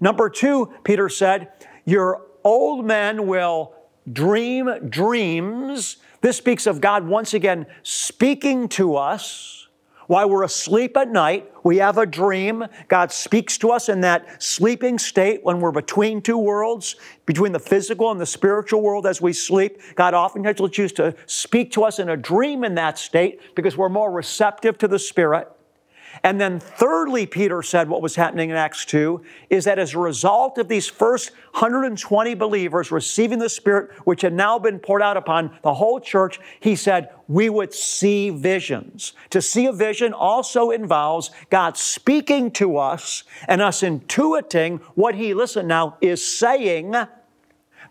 Number 0.00 0.28
two, 0.28 0.72
Peter 0.84 1.08
said, 1.08 1.52
your 1.84 2.22
old 2.42 2.84
men 2.84 3.26
will 3.26 3.74
dream 4.12 4.88
dreams. 4.88 5.98
This 6.20 6.36
speaks 6.36 6.66
of 6.66 6.80
God 6.80 7.06
once 7.06 7.34
again 7.34 7.66
speaking 7.82 8.68
to 8.70 8.96
us 8.96 9.68
while 10.06 10.28
we're 10.28 10.42
asleep 10.42 10.96
at 10.96 11.10
night. 11.10 11.50
We 11.62 11.78
have 11.78 11.96
a 11.96 12.04
dream. 12.04 12.64
God 12.88 13.10
speaks 13.10 13.56
to 13.58 13.70
us 13.70 13.88
in 13.88 14.02
that 14.02 14.42
sleeping 14.42 14.98
state 14.98 15.42
when 15.42 15.60
we're 15.60 15.72
between 15.72 16.20
two 16.20 16.36
worlds, 16.36 16.96
between 17.24 17.52
the 17.52 17.58
physical 17.58 18.10
and 18.10 18.20
the 18.20 18.26
spiritual 18.26 18.82
world 18.82 19.06
as 19.06 19.22
we 19.22 19.32
sleep. 19.32 19.80
God 19.94 20.12
oftentimes 20.12 20.60
will 20.60 20.68
choose 20.68 20.92
to 20.94 21.14
speak 21.26 21.72
to 21.72 21.84
us 21.84 21.98
in 21.98 22.10
a 22.10 22.16
dream 22.16 22.64
in 22.64 22.74
that 22.74 22.98
state 22.98 23.40
because 23.54 23.76
we're 23.76 23.88
more 23.88 24.10
receptive 24.10 24.76
to 24.78 24.88
the 24.88 24.98
Spirit. 24.98 25.50
And 26.22 26.40
then, 26.40 26.60
thirdly, 26.60 27.26
Peter 27.26 27.62
said 27.62 27.88
what 27.88 28.02
was 28.02 28.16
happening 28.16 28.50
in 28.50 28.56
Acts 28.56 28.84
2 28.84 29.22
is 29.50 29.64
that 29.64 29.78
as 29.78 29.94
a 29.94 29.98
result 29.98 30.58
of 30.58 30.68
these 30.68 30.88
first 30.88 31.32
120 31.52 32.34
believers 32.34 32.90
receiving 32.90 33.38
the 33.38 33.48
Spirit, 33.48 33.90
which 34.04 34.22
had 34.22 34.32
now 34.32 34.58
been 34.58 34.78
poured 34.78 35.02
out 35.02 35.16
upon 35.16 35.56
the 35.62 35.74
whole 35.74 36.00
church, 36.00 36.40
he 36.60 36.76
said, 36.76 37.10
we 37.28 37.48
would 37.48 37.72
see 37.72 38.30
visions. 38.30 39.14
To 39.30 39.40
see 39.40 39.66
a 39.66 39.72
vision 39.72 40.12
also 40.12 40.70
involves 40.70 41.30
God 41.50 41.76
speaking 41.76 42.50
to 42.52 42.76
us 42.76 43.24
and 43.48 43.62
us 43.62 43.82
intuiting 43.82 44.80
what 44.94 45.14
He, 45.14 45.34
listen 45.34 45.66
now, 45.66 45.96
is 46.00 46.26
saying 46.26 46.94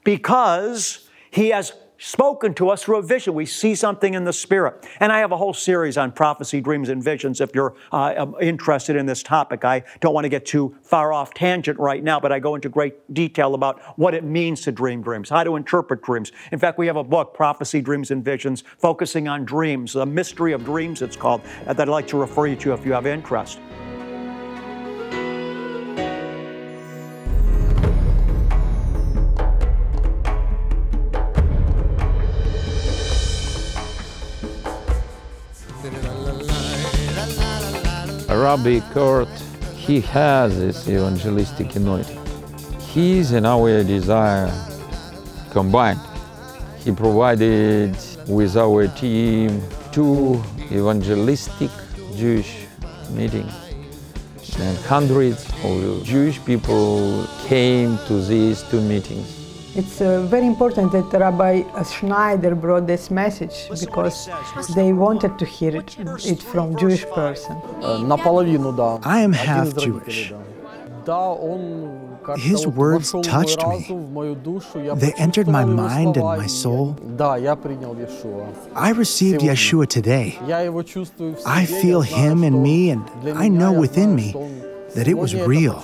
because 0.04 1.10
He 1.32 1.50
has 1.50 1.74
spoken 2.04 2.54
to 2.54 2.70
us 2.70 2.84
through 2.84 2.98
a 2.98 3.02
vision. 3.02 3.34
We 3.34 3.46
see 3.46 3.76
something 3.76 4.14
in 4.14 4.26
the 4.26 4.34
Spirit. 4.34 4.86
And 5.00 5.12
I 5.12 5.20
have 5.20 5.32
a 5.32 5.38
whole 5.38 5.54
series 5.54 5.98
on 5.98 6.12
prophecy, 6.12 6.60
dreams, 6.60 6.90
and 6.90 7.02
visions 7.02 7.40
if 7.40 7.56
you're 7.56 7.76
uh, 7.94 8.14
um, 8.18 8.36
interested 8.42 8.98
in 8.98 9.06
this 9.06 9.24
topic. 9.24 9.64
I 9.64 9.84
don't 10.02 10.14
want 10.14 10.26
to 10.26 10.30
get 10.30 10.46
too 10.46 10.76
far 10.84 11.14
off 11.14 11.34
tangent 11.34 11.80
right 11.80 12.04
now, 12.04 12.20
but 12.20 12.32
I 12.32 12.40
go 12.40 12.56
into 12.56 12.68
great 12.68 13.14
detail 13.14 13.56
about 13.56 13.82
what 13.98 14.14
it 14.14 14.26
means 14.26 14.62
to 14.62 14.72
dream 14.72 15.02
dreams, 15.02 15.30
how 15.30 15.44
to 15.46 15.56
interpret 15.56 16.02
dreams. 16.02 16.34
In 16.52 16.60
fact, 16.60 16.78
we 16.78 16.88
have 16.88 16.98
a 16.98 17.04
book, 17.04 17.34
Prophecy, 17.34 17.82
Dreams, 17.82 18.12
and 18.12 18.24
Visions, 18.24 18.66
focusing 18.78 19.30
on 19.30 19.46
dreams, 19.46 19.94
the 19.94 20.06
mystery 20.06 20.52
of 20.52 20.66
dreams, 20.66 21.02
it's 21.02 21.16
called, 21.16 21.42
that 21.66 21.80
I'd 21.80 21.88
like 21.88 22.08
to 22.08 22.18
refer 22.18 22.48
you 22.48 22.58
to 22.58 22.74
if 22.74 22.86
you 22.86 22.92
have 22.92 23.06
interest. 23.06 23.60
Rabbi 38.44 38.82
Kirt, 38.92 39.30
he 39.78 40.02
has 40.02 40.60
this 40.60 40.90
evangelistic 40.90 41.78
anointing. 41.78 42.20
His 42.92 43.32
and 43.32 43.48
our 43.48 43.86
desire 43.86 44.52
combined. 45.50 46.02
He 46.84 46.92
provided 46.92 47.96
with 48.28 48.58
our 48.58 48.90
team 48.90 49.62
two 49.94 50.44
evangelistic 50.70 51.72
Jewish 52.18 52.66
meetings. 53.12 53.54
And 54.60 54.78
hundreds 54.80 55.48
of 55.64 56.04
Jewish 56.04 56.44
people 56.44 57.26
came 57.48 57.98
to 58.08 58.22
these 58.26 58.62
two 58.64 58.82
meetings. 58.82 59.43
It's 59.76 60.02
uh, 60.02 60.22
very 60.30 60.46
important 60.46 60.92
that 60.92 61.12
Rabbi 61.12 61.64
Schneider 61.84 62.54
brought 62.54 62.86
this 62.86 63.10
message 63.10 63.70
because 63.80 64.30
they 64.76 64.94
wanted 64.94 65.40
to 65.40 65.46
hear 65.46 65.76
it, 65.76 65.98
it 66.24 66.44
from 66.44 66.78
Jewish 66.78 67.06
person. 67.06 67.56
I 67.82 69.20
am 69.22 69.34
half 69.34 69.76
Jewish. 69.76 70.32
His 72.38 72.68
words 72.68 73.12
touched 73.24 73.66
me. 73.68 73.80
They 74.96 75.14
entered 75.18 75.48
my 75.48 75.66
mind 75.66 76.18
and 76.18 76.26
my 76.26 76.48
soul. 76.48 76.96
I 78.76 78.92
received 78.92 79.42
Yeshua 79.42 79.88
today. 79.88 80.38
I 81.46 81.66
feel 81.66 82.02
him 82.02 82.44
in 82.44 82.62
me, 82.62 82.92
and 82.92 83.04
I 83.34 83.48
know 83.48 83.74
within 83.74 84.16
me 84.16 84.34
that 84.94 85.08
it 85.08 85.18
was 85.18 85.34
real. 85.34 85.84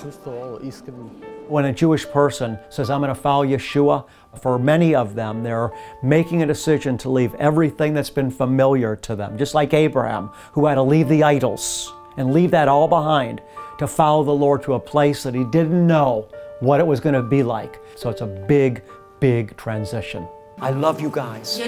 When 1.50 1.64
a 1.64 1.72
Jewish 1.72 2.08
person 2.08 2.60
says, 2.68 2.90
I'm 2.90 3.00
going 3.00 3.12
to 3.12 3.20
follow 3.20 3.44
Yeshua, 3.44 4.06
for 4.40 4.56
many 4.56 4.94
of 4.94 5.16
them, 5.16 5.42
they're 5.42 5.72
making 6.00 6.44
a 6.44 6.46
decision 6.46 6.96
to 6.98 7.10
leave 7.10 7.34
everything 7.34 7.92
that's 7.92 8.08
been 8.08 8.30
familiar 8.30 8.94
to 8.94 9.16
them, 9.16 9.36
just 9.36 9.52
like 9.52 9.74
Abraham, 9.74 10.30
who 10.52 10.66
had 10.66 10.76
to 10.76 10.82
leave 10.82 11.08
the 11.08 11.24
idols 11.24 11.92
and 12.16 12.32
leave 12.32 12.52
that 12.52 12.68
all 12.68 12.86
behind 12.86 13.42
to 13.78 13.88
follow 13.88 14.22
the 14.22 14.32
Lord 14.32 14.62
to 14.62 14.74
a 14.74 14.78
place 14.78 15.24
that 15.24 15.34
he 15.34 15.42
didn't 15.42 15.84
know 15.84 16.28
what 16.60 16.78
it 16.78 16.86
was 16.86 17.00
going 17.00 17.16
to 17.16 17.22
be 17.22 17.42
like. 17.42 17.80
So 17.96 18.10
it's 18.10 18.20
a 18.20 18.26
big, 18.26 18.84
big 19.18 19.56
transition. 19.56 20.28
I 20.60 20.70
love 20.70 21.00
you 21.00 21.10
guys. 21.10 21.58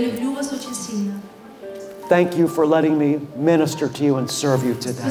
Thank 2.08 2.36
you 2.36 2.46
for 2.46 2.66
letting 2.66 2.96
me 2.96 3.20
minister 3.34 3.88
to 3.88 4.04
you 4.04 4.18
and 4.18 4.30
serve 4.30 4.62
you 4.62 4.74
today. 4.74 5.02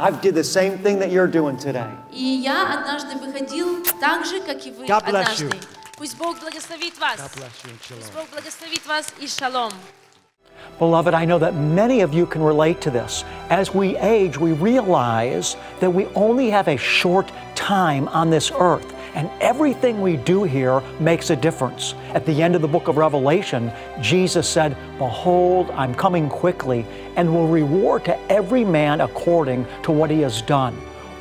сегодня. 0.00 0.04
I 0.04 0.10
did 0.12 0.34
the 0.34 0.44
same 0.44 0.82
thing 0.82 0.98
that 0.98 1.10
you're 1.10 1.30
doing 1.30 1.56
today. 1.58 1.90
И 2.12 2.22
я 2.22 2.74
однажды 2.74 3.16
выходил 3.16 3.84
так 4.00 4.24
же, 4.24 4.40
как 4.40 4.66
и 4.66 4.70
вы 4.70 4.86
God 4.86 5.04
bless 5.04 5.22
однажды. 5.22 5.46
you. 5.46 5.64
Пусть 5.98 6.18
Бог 6.18 6.38
благословит 6.40 6.98
вас. 6.98 7.18
Пусть 7.18 8.12
Бог 8.12 8.28
благословит 8.30 8.86
вас 8.86 9.06
и 9.18 9.26
шалом. 9.26 9.72
Beloved, 10.78 11.14
I 11.14 11.24
know 11.24 11.38
that 11.38 11.54
many 11.54 12.02
of 12.02 12.12
you 12.12 12.26
can 12.26 12.42
relate 12.42 12.80
to 12.82 12.90
this. 12.90 13.24
As 13.48 13.72
we 13.72 13.96
age, 13.96 14.36
we 14.38 14.52
realize 14.52 15.56
that 15.80 15.90
we 15.90 16.06
only 16.14 16.50
have 16.50 16.68
a 16.68 16.76
short 16.76 17.30
time 17.54 18.08
on 18.08 18.28
this 18.30 18.52
earth, 18.58 18.92
and 19.15 19.29
everything 19.41 20.01
we 20.01 20.17
do 20.17 20.43
here 20.43 20.81
makes 20.99 21.29
a 21.29 21.35
difference. 21.35 21.93
At 22.13 22.25
the 22.25 22.41
end 22.41 22.55
of 22.55 22.61
the 22.61 22.67
book 22.67 22.87
of 22.87 22.97
Revelation, 22.97 23.71
Jesus 24.01 24.47
said, 24.47 24.75
Behold, 24.97 25.71
I'm 25.71 25.93
coming 25.93 26.29
quickly, 26.29 26.85
and 27.15 27.33
will 27.33 27.47
reward 27.47 28.05
to 28.05 28.31
every 28.31 28.63
man 28.63 29.01
according 29.01 29.65
to 29.83 29.91
what 29.91 30.09
he 30.09 30.21
has 30.21 30.41
done. 30.41 30.77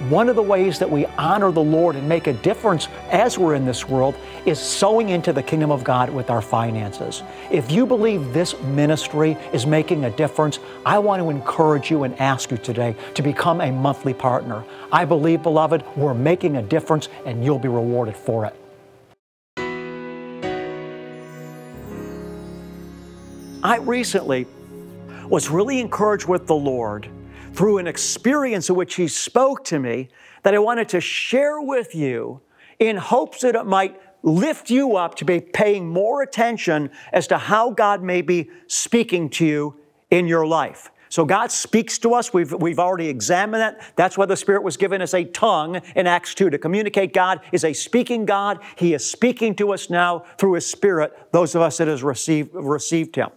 One 0.09 0.31
of 0.31 0.37
the 0.37 0.43
ways 0.43 0.79
that 0.79 0.91
we 0.91 1.05
honor 1.19 1.53
the 1.53 1.63
Lord 1.63 1.95
and 1.95 2.09
make 2.09 2.27
a 2.27 2.33
difference 2.33 2.89
as 3.11 3.37
we're 3.37 3.55
in 3.55 3.67
this 3.67 3.87
world 3.87 4.15
is 4.47 4.59
sowing 4.59 5.11
into 5.11 5.31
the 5.31 5.43
kingdom 5.43 5.71
of 5.71 5.85
God 5.85 6.09
with 6.09 6.31
our 6.31 6.41
finances. 6.41 7.23
If 7.51 7.71
you 7.71 7.85
believe 7.85 8.33
this 8.33 8.59
ministry 8.63 9.37
is 9.53 9.67
making 9.67 10.07
a 10.07 10.11
difference, 10.11 10.59
I 10.87 10.99
want 10.99 11.21
to 11.21 11.29
encourage 11.29 11.91
you 11.91 12.05
and 12.05 12.19
ask 12.19 12.51
you 12.51 12.57
today 12.57 12.97
to 13.13 13.21
become 13.21 13.61
a 13.61 13.71
monthly 13.71 14.15
partner. 14.15 14.65
I 14.91 15.05
believe, 15.05 15.43
beloved, 15.43 15.85
we're 15.97 16.15
making 16.15 16.57
a 16.57 16.63
difference 16.63 17.11
and 17.27 17.45
you'll 17.45 17.59
be 17.59 17.69
rewarded 17.69 18.17
for 18.17 18.47
it. 18.47 18.57
I 23.63 23.77
recently 23.83 24.47
was 25.29 25.51
really 25.51 25.79
encouraged 25.79 26.27
with 26.27 26.47
the 26.47 26.55
Lord 26.55 27.07
through 27.53 27.79
an 27.79 27.87
experience 27.87 28.69
in 28.69 28.77
which 28.77 28.95
He 28.95 29.09
spoke 29.09 29.65
to 29.67 29.79
me 29.79 30.09
that 30.43 30.55
I 30.55 30.59
wanted 30.59 30.89
to 30.91 31.01
share 31.01 31.61
with 31.61 31.95
you 31.95 32.41
in 32.79 32.97
hopes 32.97 33.43
that 33.43 33.55
it 33.55 33.67
might 33.67 34.01
lift 34.23 34.71
you 34.71 34.97
up 34.97 35.15
to 35.17 35.25
be 35.25 35.41
paying 35.41 35.89
more 35.89 36.23
attention 36.23 36.91
as 37.13 37.27
to 37.29 37.39
how 37.39 37.71
God 37.71 38.03
may 38.03 38.23
be 38.23 38.51
speaking 38.67 39.29
to 39.31 39.47
you 39.47 39.77
in 40.11 40.27
your 40.27 40.47
life. 40.47 40.91
So 41.11 41.25
God 41.25 41.51
speaks 41.51 41.99
to 41.99 42.15
us. 42.15 42.33
We've, 42.33 42.53
we've 42.53 42.79
already 42.79 43.09
examined 43.09 43.61
that. 43.61 43.93
That's 43.97 44.17
why 44.17 44.27
the 44.27 44.37
Spirit 44.37 44.63
was 44.63 44.77
given 44.77 45.03
us 45.03 45.13
a 45.13 45.25
tongue 45.25 45.81
in 45.97 46.07
Acts 46.07 46.35
2 46.37 46.51
to 46.51 46.59
communicate 46.59 47.13
God 47.13 47.41
is 47.51 47.65
a 47.65 47.73
speaking 47.73 48.25
God. 48.25 48.61
He 48.77 48.95
is 48.95 49.09
speaking 49.09 49.57
to 49.57 49.73
us 49.73 49.91
now 49.91 50.21
through 50.39 50.53
His 50.53 50.71
Spirit, 50.71 51.13
those 51.33 51.57
of 51.57 51.63
us 51.63 51.79
that 51.79 51.89
has 51.89 52.05
received, 52.05 52.55
received 52.55 53.17
Him. 53.17 53.31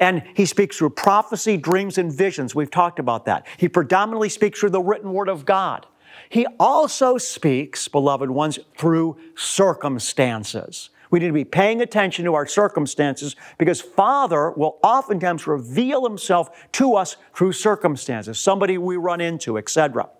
And 0.00 0.22
he 0.34 0.46
speaks 0.46 0.78
through 0.78 0.90
prophecy, 0.90 1.56
dreams, 1.56 1.98
and 1.98 2.12
visions. 2.12 2.54
We've 2.54 2.70
talked 2.70 2.98
about 2.98 3.24
that. 3.26 3.46
He 3.56 3.68
predominantly 3.68 4.28
speaks 4.28 4.60
through 4.60 4.70
the 4.70 4.82
written 4.82 5.12
word 5.12 5.28
of 5.28 5.44
God. 5.44 5.86
He 6.28 6.46
also 6.58 7.16
speaks, 7.18 7.88
beloved 7.88 8.30
ones, 8.30 8.58
through 8.76 9.16
circumstances. 9.34 10.90
We 11.10 11.20
need 11.20 11.28
to 11.28 11.32
be 11.32 11.44
paying 11.44 11.80
attention 11.80 12.24
to 12.26 12.34
our 12.34 12.46
circumstances 12.46 13.34
because 13.56 13.80
Father 13.80 14.50
will 14.50 14.78
oftentimes 14.82 15.46
reveal 15.46 16.06
himself 16.06 16.70
to 16.72 16.96
us 16.96 17.16
through 17.34 17.52
circumstances, 17.52 18.38
somebody 18.38 18.76
we 18.76 18.96
run 18.96 19.20
into, 19.20 19.56
etc. 19.56 20.10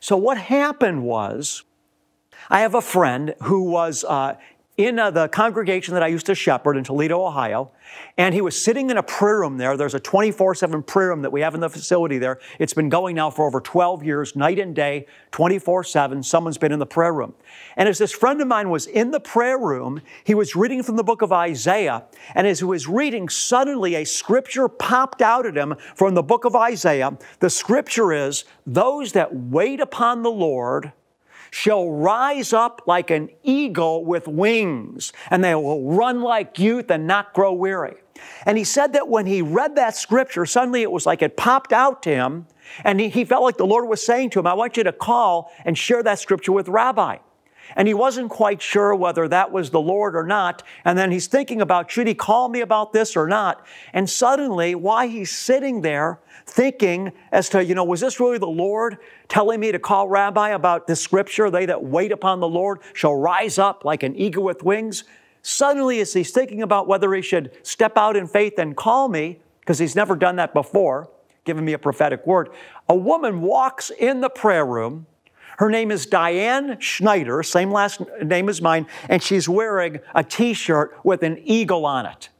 So, 0.00 0.16
what 0.16 0.38
happened 0.38 1.02
was, 1.02 1.64
I 2.48 2.60
have 2.60 2.74
a 2.74 2.80
friend 2.80 3.34
who 3.42 3.64
was 3.64 4.02
uh, 4.02 4.36
in 4.86 4.98
uh, 4.98 5.10
the 5.10 5.28
congregation 5.28 5.94
that 5.94 6.02
I 6.02 6.06
used 6.06 6.26
to 6.26 6.34
shepherd 6.34 6.76
in 6.76 6.84
Toledo, 6.84 7.24
Ohio, 7.24 7.70
and 8.16 8.34
he 8.34 8.40
was 8.40 8.60
sitting 8.60 8.88
in 8.88 8.96
a 8.96 9.02
prayer 9.02 9.40
room 9.40 9.58
there. 9.58 9.76
There's 9.76 9.94
a 9.94 10.00
24 10.00 10.54
7 10.54 10.82
prayer 10.82 11.08
room 11.08 11.22
that 11.22 11.30
we 11.30 11.42
have 11.42 11.54
in 11.54 11.60
the 11.60 11.68
facility 11.68 12.18
there. 12.18 12.38
It's 12.58 12.72
been 12.72 12.88
going 12.88 13.16
now 13.16 13.30
for 13.30 13.46
over 13.46 13.60
12 13.60 14.02
years, 14.02 14.34
night 14.34 14.58
and 14.58 14.74
day, 14.74 15.06
24 15.32 15.84
7. 15.84 16.22
Someone's 16.22 16.56
been 16.56 16.72
in 16.72 16.78
the 16.78 16.86
prayer 16.86 17.12
room. 17.12 17.34
And 17.76 17.88
as 17.88 17.98
this 17.98 18.12
friend 18.12 18.40
of 18.40 18.48
mine 18.48 18.70
was 18.70 18.86
in 18.86 19.10
the 19.10 19.20
prayer 19.20 19.58
room, 19.58 20.00
he 20.24 20.34
was 20.34 20.56
reading 20.56 20.82
from 20.82 20.96
the 20.96 21.04
book 21.04 21.20
of 21.20 21.32
Isaiah. 21.32 22.04
And 22.34 22.46
as 22.46 22.60
he 22.60 22.64
was 22.64 22.88
reading, 22.88 23.28
suddenly 23.28 23.96
a 23.96 24.04
scripture 24.04 24.68
popped 24.68 25.20
out 25.20 25.44
at 25.44 25.56
him 25.56 25.76
from 25.94 26.14
the 26.14 26.22
book 26.22 26.44
of 26.44 26.56
Isaiah. 26.56 27.18
The 27.40 27.50
scripture 27.50 28.12
is, 28.12 28.44
Those 28.66 29.12
that 29.12 29.34
wait 29.34 29.80
upon 29.80 30.22
the 30.22 30.30
Lord 30.30 30.92
shall 31.50 31.90
rise 31.90 32.52
up 32.52 32.82
like 32.86 33.10
an 33.10 33.28
eagle 33.42 34.04
with 34.04 34.28
wings, 34.28 35.12
and 35.30 35.42
they 35.42 35.54
will 35.54 35.92
run 35.92 36.22
like 36.22 36.58
youth 36.58 36.90
and 36.90 37.06
not 37.06 37.32
grow 37.32 37.52
weary. 37.52 37.96
And 38.44 38.58
he 38.58 38.64
said 38.64 38.92
that 38.92 39.08
when 39.08 39.26
he 39.26 39.42
read 39.42 39.76
that 39.76 39.96
scripture, 39.96 40.46
suddenly 40.46 40.82
it 40.82 40.90
was 40.90 41.06
like 41.06 41.22
it 41.22 41.36
popped 41.36 41.72
out 41.72 42.02
to 42.04 42.10
him, 42.10 42.46
and 42.84 43.00
he, 43.00 43.24
felt 43.24 43.42
like 43.42 43.56
the 43.56 43.66
Lord 43.66 43.88
was 43.88 44.04
saying 44.04 44.30
to 44.30 44.38
him, 44.38 44.46
I 44.46 44.54
want 44.54 44.76
you 44.76 44.84
to 44.84 44.92
call 44.92 45.50
and 45.64 45.76
share 45.76 46.02
that 46.02 46.18
scripture 46.18 46.52
with 46.52 46.68
Rabbi. 46.68 47.18
And 47.76 47.86
he 47.86 47.94
wasn't 47.94 48.30
quite 48.30 48.60
sure 48.60 48.94
whether 48.94 49.28
that 49.28 49.52
was 49.52 49.70
the 49.70 49.80
Lord 49.80 50.16
or 50.16 50.24
not. 50.24 50.62
And 50.84 50.98
then 50.98 51.10
he's 51.10 51.26
thinking 51.26 51.60
about, 51.60 51.90
should 51.90 52.06
he 52.06 52.14
call 52.14 52.48
me 52.48 52.60
about 52.60 52.92
this 52.92 53.16
or 53.16 53.26
not? 53.26 53.64
And 53.92 54.08
suddenly, 54.08 54.74
while 54.74 55.08
he's 55.08 55.30
sitting 55.30 55.82
there 55.82 56.20
thinking 56.46 57.12
as 57.30 57.48
to, 57.50 57.64
you 57.64 57.74
know, 57.74 57.84
was 57.84 58.00
this 58.00 58.18
really 58.18 58.38
the 58.38 58.46
Lord 58.46 58.98
telling 59.28 59.60
me 59.60 59.72
to 59.72 59.78
call 59.78 60.08
Rabbi 60.08 60.50
about 60.50 60.86
this 60.86 61.00
scripture? 61.00 61.50
They 61.50 61.66
that 61.66 61.84
wait 61.84 62.12
upon 62.12 62.40
the 62.40 62.48
Lord 62.48 62.80
shall 62.92 63.14
rise 63.14 63.58
up 63.58 63.84
like 63.84 64.02
an 64.02 64.16
eagle 64.16 64.42
with 64.42 64.62
wings. 64.62 65.04
Suddenly, 65.42 66.00
as 66.00 66.12
he's 66.12 66.32
thinking 66.32 66.62
about 66.62 66.86
whether 66.86 67.12
he 67.14 67.22
should 67.22 67.52
step 67.62 67.96
out 67.96 68.16
in 68.16 68.26
faith 68.26 68.58
and 68.58 68.76
call 68.76 69.08
me, 69.08 69.40
because 69.60 69.78
he's 69.78 69.96
never 69.96 70.16
done 70.16 70.36
that 70.36 70.52
before, 70.52 71.08
giving 71.44 71.64
me 71.64 71.72
a 71.72 71.78
prophetic 71.78 72.26
word, 72.26 72.50
a 72.88 72.94
woman 72.94 73.40
walks 73.40 73.90
in 73.90 74.20
the 74.20 74.28
prayer 74.28 74.66
room 74.66 75.06
her 75.60 75.68
name 75.68 75.90
is 75.90 76.06
Diane 76.06 76.80
Schneider, 76.80 77.42
same 77.42 77.70
last 77.70 78.00
name 78.22 78.48
as 78.48 78.62
mine, 78.62 78.86
and 79.10 79.22
she's 79.22 79.46
wearing 79.46 80.00
a 80.14 80.24
t 80.24 80.54
shirt 80.54 80.98
with 81.04 81.22
an 81.22 81.38
eagle 81.44 81.84
on 81.84 82.06
it. 82.06 82.30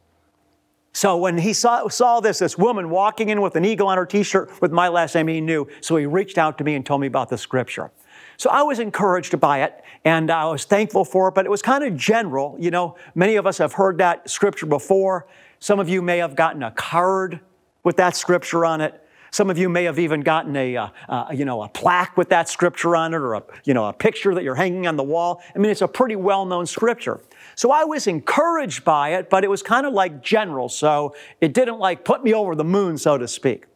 So 0.91 1.17
when 1.17 1.37
he 1.37 1.53
saw, 1.53 1.87
saw 1.87 2.19
this, 2.19 2.39
this 2.39 2.57
woman 2.57 2.89
walking 2.89 3.29
in 3.29 3.39
with 3.41 3.55
an 3.55 3.63
eagle 3.63 3.89
on 3.89 3.99
her 3.99 4.07
t 4.07 4.23
shirt 4.23 4.59
with 4.59 4.71
my 4.71 4.87
last 4.87 5.13
name, 5.13 5.27
he 5.27 5.39
knew. 5.39 5.67
So 5.81 5.97
he 5.97 6.07
reached 6.07 6.39
out 6.39 6.57
to 6.57 6.63
me 6.63 6.73
and 6.73 6.83
told 6.83 6.99
me 6.99 7.05
about 7.05 7.29
the 7.29 7.37
scripture. 7.37 7.91
So 8.37 8.49
I 8.49 8.63
was 8.63 8.79
encouraged 8.79 9.39
by 9.39 9.61
it 9.61 9.83
and 10.03 10.31
I 10.31 10.45
was 10.45 10.65
thankful 10.65 11.05
for 11.05 11.27
it, 11.27 11.35
but 11.35 11.45
it 11.45 11.49
was 11.49 11.61
kind 11.61 11.83
of 11.83 11.95
general. 11.95 12.57
You 12.59 12.71
know, 12.71 12.95
many 13.13 13.35
of 13.35 13.45
us 13.45 13.59
have 13.59 13.73
heard 13.73 13.99
that 13.99 14.31
scripture 14.31 14.65
before. 14.65 15.27
Some 15.59 15.79
of 15.79 15.87
you 15.87 16.01
may 16.01 16.17
have 16.17 16.35
gotten 16.35 16.63
a 16.63 16.71
card 16.71 17.39
with 17.83 17.97
that 17.97 18.15
scripture 18.15 18.65
on 18.65 18.81
it. 18.81 18.99
Some 19.33 19.49
of 19.49 19.57
you 19.57 19.69
may 19.69 19.85
have 19.85 19.97
even 19.97 20.21
gotten 20.21 20.57
a, 20.57 20.75
uh, 20.75 20.89
uh, 21.07 21.27
you 21.33 21.45
know, 21.45 21.63
a 21.63 21.69
plaque 21.69 22.17
with 22.17 22.27
that 22.29 22.49
scripture 22.49 22.97
on 22.97 23.13
it 23.13 23.17
or 23.17 23.35
a, 23.35 23.43
you 23.63 23.73
know, 23.73 23.85
a 23.85 23.93
picture 23.93 24.35
that 24.35 24.43
you're 24.43 24.55
hanging 24.55 24.87
on 24.87 24.97
the 24.97 25.03
wall. 25.03 25.41
I 25.55 25.57
mean, 25.57 25.71
it's 25.71 25.81
a 25.81 25.87
pretty 25.87 26.17
well-known 26.17 26.65
scripture. 26.65 27.21
So 27.55 27.71
I 27.71 27.85
was 27.85 28.07
encouraged 28.07 28.83
by 28.83 29.13
it, 29.13 29.29
but 29.29 29.45
it 29.45 29.49
was 29.49 29.63
kind 29.63 29.85
of 29.85 29.93
like 29.93 30.21
general. 30.21 30.67
So 30.67 31.15
it 31.39 31.53
didn't 31.53 31.79
like 31.79 32.03
put 32.03 32.25
me 32.25 32.33
over 32.33 32.55
the 32.55 32.65
moon, 32.65 32.97
so 32.97 33.17
to 33.17 33.25
speak. 33.25 33.67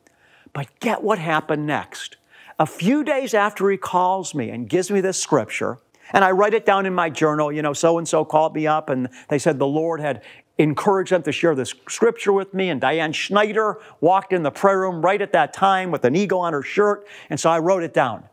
But 0.52 0.68
get 0.82 1.02
what 1.02 1.20
happened 1.20 1.66
next. 1.66 2.18
A 2.60 2.66
few 2.66 3.06
days 3.06 3.34
after 3.34 3.70
he 3.70 3.78
calls 3.78 4.36
me 4.36 4.50
and 4.50 4.68
gives 4.68 4.92
me 4.92 5.00
this 5.00 5.22
scripture, 5.22 5.80
and 6.12 6.24
I 6.26 6.32
write 6.32 6.54
it 6.54 6.66
down 6.66 6.86
in 6.86 6.94
my 6.94 7.10
journal, 7.10 7.52
you 7.52 7.62
know, 7.62 7.74
so 7.74 7.98
and 7.98 8.08
so 8.08 8.26
called 8.26 8.56
me 8.56 8.68
up 8.68 8.90
and 8.90 9.10
they 9.30 9.40
said 9.40 9.58
the 9.58 9.68
Lord 9.68 10.00
had 10.00 10.22
encouraged 10.58 11.12
them 11.12 11.24
to 11.24 11.32
share 11.32 11.56
this 11.56 11.74
scripture 11.90 12.34
with 12.34 12.54
me. 12.54 12.70
And 12.70 12.80
Diane 12.80 13.14
Schneider 13.14 13.80
walked 14.02 14.34
in 14.34 14.44
the 14.44 14.52
prayer 14.52 14.80
room 14.80 15.02
right 15.02 15.22
at 15.22 15.34
that 15.34 15.54
time 15.54 15.92
with 15.92 16.06
an 16.06 16.16
eagle 16.16 16.40
on 16.40 16.54
her 16.54 16.64
shirt. 16.64 17.08
And 17.30 17.40
so 17.40 17.50
I 17.50 17.60
wrote 17.60 17.84
it 17.84 17.94
down. 17.94 18.24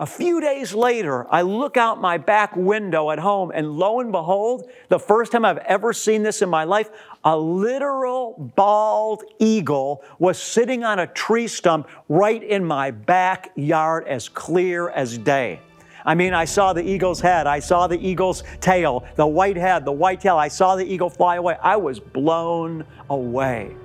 A 0.00 0.06
few 0.06 0.40
days 0.40 0.74
later, 0.74 1.26
I 1.28 1.42
look 1.42 1.76
out 1.76 2.00
my 2.00 2.18
back 2.18 2.54
window 2.54 3.10
at 3.10 3.18
home, 3.18 3.50
and 3.52 3.72
lo 3.72 3.98
and 3.98 4.12
behold, 4.12 4.70
the 4.88 4.98
first 5.00 5.32
time 5.32 5.44
I've 5.44 5.58
ever 5.58 5.92
seen 5.92 6.22
this 6.22 6.40
in 6.40 6.48
my 6.48 6.62
life, 6.62 6.88
a 7.24 7.36
literal 7.36 8.52
bald 8.54 9.24
eagle 9.40 10.04
was 10.20 10.40
sitting 10.40 10.84
on 10.84 11.00
a 11.00 11.08
tree 11.08 11.48
stump 11.48 11.88
right 12.08 12.40
in 12.40 12.64
my 12.64 12.92
backyard 12.92 14.06
as 14.06 14.28
clear 14.28 14.88
as 14.88 15.18
day. 15.18 15.58
I 16.08 16.14
mean, 16.14 16.32
I 16.32 16.46
saw 16.46 16.72
the 16.72 16.82
eagle's 16.82 17.20
head, 17.20 17.46
I 17.46 17.58
saw 17.58 17.86
the 17.86 18.00
eagle's 18.00 18.42
tail, 18.60 19.04
the 19.16 19.26
white 19.26 19.58
head, 19.58 19.84
the 19.84 19.92
white 19.92 20.22
tail. 20.22 20.38
I 20.38 20.48
saw 20.48 20.74
the 20.74 20.90
eagle 20.90 21.10
fly 21.10 21.36
away. 21.36 21.58
I 21.62 21.76
was 21.76 22.00
blown 22.00 22.86
away. 23.10 23.76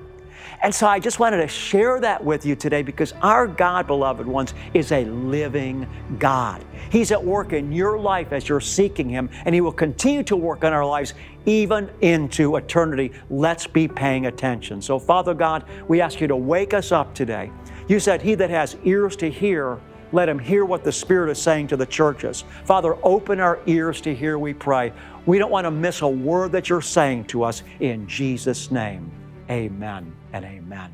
And 0.62 0.74
so 0.74 0.88
I 0.88 1.00
just 1.00 1.20
wanted 1.20 1.38
to 1.42 1.50
share 1.50 2.00
that 2.00 2.24
with 2.24 2.46
you 2.46 2.56
today 2.56 2.82
because 2.82 3.14
our 3.22 3.46
God, 3.46 3.88
beloved 3.88 4.26
ones, 4.26 4.54
is 4.74 4.94
a 4.94 5.04
living 5.04 5.86
God. 6.18 6.64
He's 6.90 7.12
at 7.12 7.22
work 7.22 7.52
in 7.52 7.74
your 7.74 8.00
life 8.00 8.32
as 8.32 8.48
you're 8.48 8.62
seeking 8.62 9.10
Him, 9.10 9.30
and 9.44 9.54
He 9.54 9.60
will 9.60 9.74
continue 9.74 10.24
to 10.24 10.38
work 10.38 10.64
in 10.64 10.72
our 10.72 10.86
lives 10.86 11.16
even 11.46 11.90
into 12.00 12.56
eternity. 12.56 13.12
Let's 13.30 13.68
be 13.68 13.90
paying 13.90 14.28
attention. 14.28 14.82
So, 14.82 14.98
Father 14.98 15.34
God, 15.34 15.66
we 15.90 16.00
ask 16.00 16.22
you 16.22 16.30
to 16.30 16.38
wake 16.38 16.74
us 16.74 16.94
up 16.94 17.14
today. 17.14 17.52
You 17.90 18.00
said, 18.00 18.22
He 18.22 18.36
that 18.36 18.50
has 18.50 18.78
ears 18.86 19.18
to 19.18 19.30
hear, 19.30 19.78
let 20.14 20.30
him 20.30 20.40
hear 20.40 20.64
what 20.64 20.84
the 20.84 20.92
Spirit 20.92 21.32
is 21.32 21.42
saying 21.42 21.68
to 21.68 21.76
the 21.76 21.86
churches. 21.86 22.46
Father, 22.64 22.96
open 23.04 23.40
our 23.40 23.60
ears 23.66 24.00
to 24.02 24.16
hear, 24.16 24.38
we 24.38 24.54
pray. 24.54 24.94
We 25.26 25.40
don't 25.40 25.52
want 25.52 25.66
to 25.66 25.72
miss 25.72 26.02
a 26.02 26.08
word 26.08 26.52
that 26.54 26.70
you're 26.70 26.82
saying 26.82 27.26
to 27.26 27.44
us 27.44 27.64
in 27.80 28.08
Jesus' 28.08 28.72
name. 28.72 29.12
Amen 29.50 30.14
and 30.32 30.46
amen. 30.46 30.94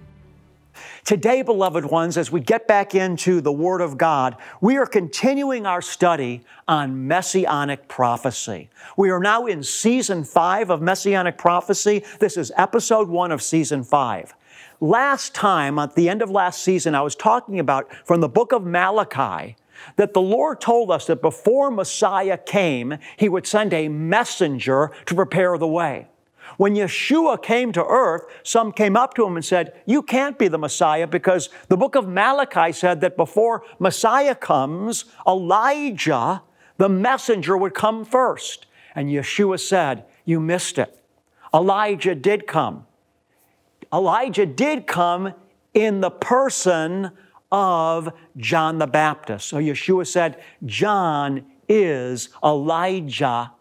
Today, 1.04 1.42
beloved 1.42 1.86
ones, 1.86 2.18
as 2.18 2.32
we 2.32 2.40
get 2.40 2.68
back 2.68 2.96
into 2.96 3.42
the 3.42 3.52
Word 3.52 3.82
of 3.82 3.98
God, 3.98 4.38
we 4.62 4.78
are 4.78 4.86
continuing 4.86 5.66
our 5.66 5.82
study 5.82 6.42
on 6.68 7.08
Messianic 7.08 7.88
prophecy. 7.88 8.70
We 8.96 9.10
are 9.10 9.20
now 9.20 9.48
in 9.48 9.64
season 9.64 10.24
five 10.24 10.70
of 10.70 10.82
Messianic 10.82 11.38
prophecy. 11.38 12.04
This 12.20 12.38
is 12.38 12.52
episode 12.56 13.10
one 13.10 13.32
of 13.32 13.42
season 13.42 13.84
five. 13.84 14.34
Last 14.82 15.36
time, 15.36 15.78
at 15.78 15.96
the 15.96 16.08
end 16.08 16.22
of 16.22 16.32
last 16.32 16.64
season, 16.64 16.96
I 16.96 17.02
was 17.02 17.16
talking 17.16 17.60
about 17.60 17.92
from 18.06 18.22
the 18.22 18.30
book 18.30 18.54
of 18.54 18.66
Malachi 18.66 19.58
that 19.98 20.14
the 20.14 20.22
Lord 20.22 20.62
told 20.62 20.90
us 20.90 21.08
that 21.08 21.22
before 21.22 21.70
Messiah 21.70 22.38
came, 22.38 22.98
He 23.18 23.28
would 23.28 23.46
send 23.46 23.74
a 23.74 23.90
messenger 23.90 24.92
to 25.06 25.16
prepare 25.16 25.58
the 25.58 25.68
way. 25.68 26.08
When 26.58 26.76
Yeshua 26.76 27.42
came 27.44 27.74
to 27.74 27.86
earth, 27.86 28.24
some 28.44 28.72
came 28.72 28.96
up 28.96 29.14
to 29.16 29.26
him 29.26 29.36
and 29.36 29.46
said, 29.46 29.74
You 29.86 30.02
can't 30.02 30.40
be 30.40 30.48
the 30.48 30.58
Messiah 30.58 31.08
because 31.08 31.50
the 31.68 31.78
book 31.78 31.96
of 31.96 32.08
Malachi 32.08 32.72
said 32.72 33.02
that 33.02 33.18
before 33.18 33.64
Messiah 33.80 34.36
comes, 34.36 35.06
Elijah, 35.28 36.42
the 36.78 36.90
messenger, 36.90 37.58
would 37.58 37.74
come 37.74 38.06
first. 38.06 38.66
And 38.96 39.10
Yeshua 39.10 39.60
said, 39.60 40.06
You 40.26 40.40
missed 40.40 40.78
it. 40.78 41.04
Elijah 41.54 42.16
did 42.16 42.48
come. 42.48 42.86
Elijah 43.94 44.46
did 44.46 44.88
come 44.88 45.34
in 45.74 46.02
the 46.02 46.12
person 46.12 47.12
of 47.52 48.14
John 48.38 48.78
the 48.78 48.88
Baptist. 48.88 49.48
So 49.48 49.58
Yeshua 49.58 50.06
said, 50.06 50.42
John 50.66 51.46
is 51.68 52.30
Elijah 52.44 53.52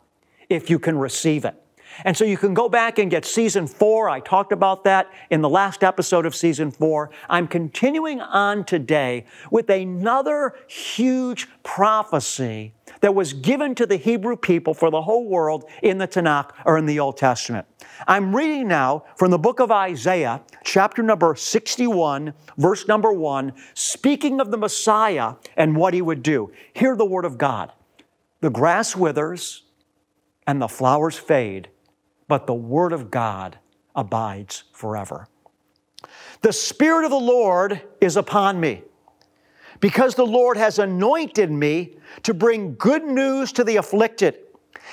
if 0.49 0.71
you 0.71 0.79
can 0.79 0.99
receive 0.99 1.45
it. 1.45 1.55
And 2.04 2.16
so 2.16 2.24
you 2.24 2.37
can 2.37 2.54
go 2.54 2.68
back 2.68 2.98
and 2.98 3.11
get 3.11 3.24
season 3.24 3.66
four. 3.66 4.08
I 4.08 4.20
talked 4.20 4.52
about 4.52 4.84
that 4.84 5.11
in 5.30 5.40
the 5.40 5.48
last 5.48 5.82
episode 5.82 6.26
of 6.26 6.34
season 6.34 6.70
four. 6.70 7.11
I'm 7.28 7.48
continuing 7.48 8.20
on 8.20 8.64
today 8.64 9.26
with 9.50 9.68
another 9.70 10.54
huge 10.68 11.48
prophecy 11.62 12.74
that 13.00 13.14
was 13.14 13.32
given 13.32 13.74
to 13.76 13.87
the 13.87 13.96
Hebrew 13.96 14.37
people 14.37 14.74
for 14.74 14.90
the 14.90 15.02
whole 15.02 15.28
world 15.28 15.64
in 15.82 15.98
the 15.98 16.08
Tanakh 16.08 16.50
or 16.64 16.78
in 16.78 16.87
the 16.87 16.98
Old 17.00 17.16
Testament. 17.16 17.66
I'm 18.06 18.34
reading 18.34 18.68
now 18.68 19.04
from 19.16 19.30
the 19.30 19.38
book 19.38 19.61
of 19.61 19.70
Isaiah, 19.70 20.42
chapter 20.64 21.02
number 21.02 21.34
61, 21.34 22.32
verse 22.56 22.88
number 22.88 23.12
one, 23.12 23.52
speaking 23.74 24.40
of 24.40 24.50
the 24.50 24.56
Messiah 24.56 25.34
and 25.56 25.76
what 25.76 25.94
he 25.94 26.02
would 26.02 26.22
do. 26.22 26.52
Hear 26.74 26.96
the 26.96 27.04
word 27.04 27.24
of 27.24 27.38
God. 27.38 27.72
The 28.40 28.50
grass 28.50 28.94
withers 28.94 29.64
and 30.46 30.62
the 30.62 30.68
flowers 30.68 31.18
fade, 31.18 31.68
but 32.29 32.47
the 32.47 32.55
word 32.55 32.93
of 32.93 33.11
God 33.11 33.59
abides 33.97 34.64
forever. 34.73 35.27
The 36.43 36.53
Spirit 36.53 37.05
of 37.05 37.11
the 37.11 37.17
Lord 37.17 37.83
is 38.01 38.17
upon 38.17 38.61
me 38.61 38.83
because 39.81 40.14
the 40.14 40.27
Lord 40.27 40.57
has 40.57 40.79
anointed 40.79 41.51
me 41.51 41.97
to 42.23 42.35
bring 42.35 42.75
good 42.77 43.05
news 43.05 43.53
to 43.53 43.64
the 43.64 43.77
afflicted. 43.77 44.38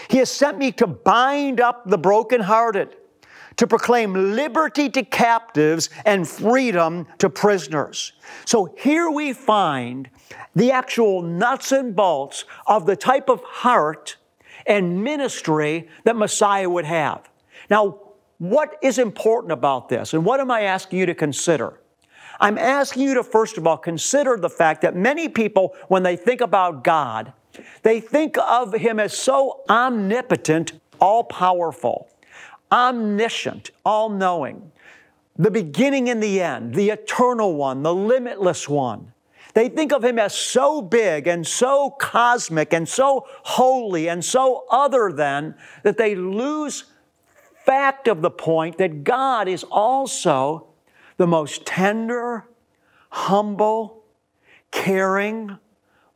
He 0.10 0.17
has 0.17 0.32
sent 0.32 0.58
me 0.58 0.71
to 0.74 0.88
bind 0.88 1.60
up 1.60 1.88
the 1.89 1.98
brokenhearted, 1.98 2.95
to 3.58 3.67
proclaim 3.67 4.36
liberty 4.36 4.89
to 4.89 5.04
captives 5.04 5.89
and 6.06 6.28
freedom 6.28 7.08
to 7.19 7.30
prisoners. 7.30 8.13
So 8.45 8.74
here 8.78 9.10
we 9.10 9.34
find 9.34 10.10
the 10.56 10.71
actual 10.71 11.21
nuts 11.21 11.71
and 11.71 11.95
bolts 11.95 12.45
of 12.67 12.86
the 12.86 12.95
type 12.95 13.30
of 13.30 13.41
heart 13.43 14.17
and 14.65 15.04
ministry 15.04 15.88
that 16.04 16.15
Messiah 16.15 16.69
would 16.69 16.86
have. 16.86 17.30
Now, 17.69 17.99
what 18.38 18.78
is 18.82 18.97
important 18.97 19.54
about 19.54 19.89
this, 19.89 20.13
and 20.13 20.25
what 20.25 20.39
am 20.39 20.51
I 20.51 20.62
asking 20.62 20.99
you 20.99 21.06
to 21.06 21.15
consider? 21.15 21.80
I'm 22.39 22.58
asking 22.58 23.04
you 23.04 23.13
to, 23.13 23.23
first 23.23 23.58
of 23.58 23.65
all, 23.65 23.78
consider 23.78 24.38
the 24.38 24.49
fact 24.49 24.82
that 24.82 24.95
many 24.95 25.30
people, 25.30 25.73
when 25.88 26.04
they 26.04 26.17
think 26.17 26.41
about 26.41 26.84
God, 26.84 27.32
they 27.84 28.01
think 28.01 28.38
of 28.38 28.73
Him 28.73 28.99
as 28.99 29.17
so 29.17 29.62
omnipotent, 29.69 30.73
all 30.99 31.23
powerful, 31.23 32.10
omniscient, 32.71 33.71
all 33.86 34.10
knowing, 34.10 34.71
the 35.38 35.51
beginning 35.51 36.10
and 36.10 36.21
the 36.21 36.41
end, 36.41 36.75
the 36.75 36.89
eternal 36.89 37.56
one, 37.56 37.84
the 37.84 37.93
limitless 37.93 38.67
one. 38.67 39.13
They 39.55 39.69
think 39.69 39.93
of 39.93 40.03
him 40.03 40.19
as 40.19 40.35
so 40.35 40.81
big 40.81 41.27
and 41.27 41.47
so 41.47 41.89
cosmic 41.89 42.73
and 42.73 42.87
so 42.87 43.25
holy 43.43 44.09
and 44.09 44.23
so 44.23 44.65
other 44.69 45.13
than 45.13 45.55
that 45.83 45.97
they 45.97 46.13
lose 46.13 46.83
fact 47.65 48.09
of 48.09 48.21
the 48.21 48.29
point 48.29 48.77
that 48.77 49.05
God 49.05 49.47
is 49.47 49.63
also 49.63 50.67
the 51.15 51.25
most 51.25 51.65
tender, 51.65 52.45
humble, 53.09 54.03
caring, 54.71 55.57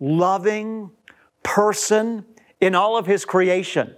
loving 0.01 0.91
person 1.41 2.25
in 2.59 2.75
all 2.75 2.97
of 2.97 3.05
His 3.05 3.23
creation. 3.23 3.95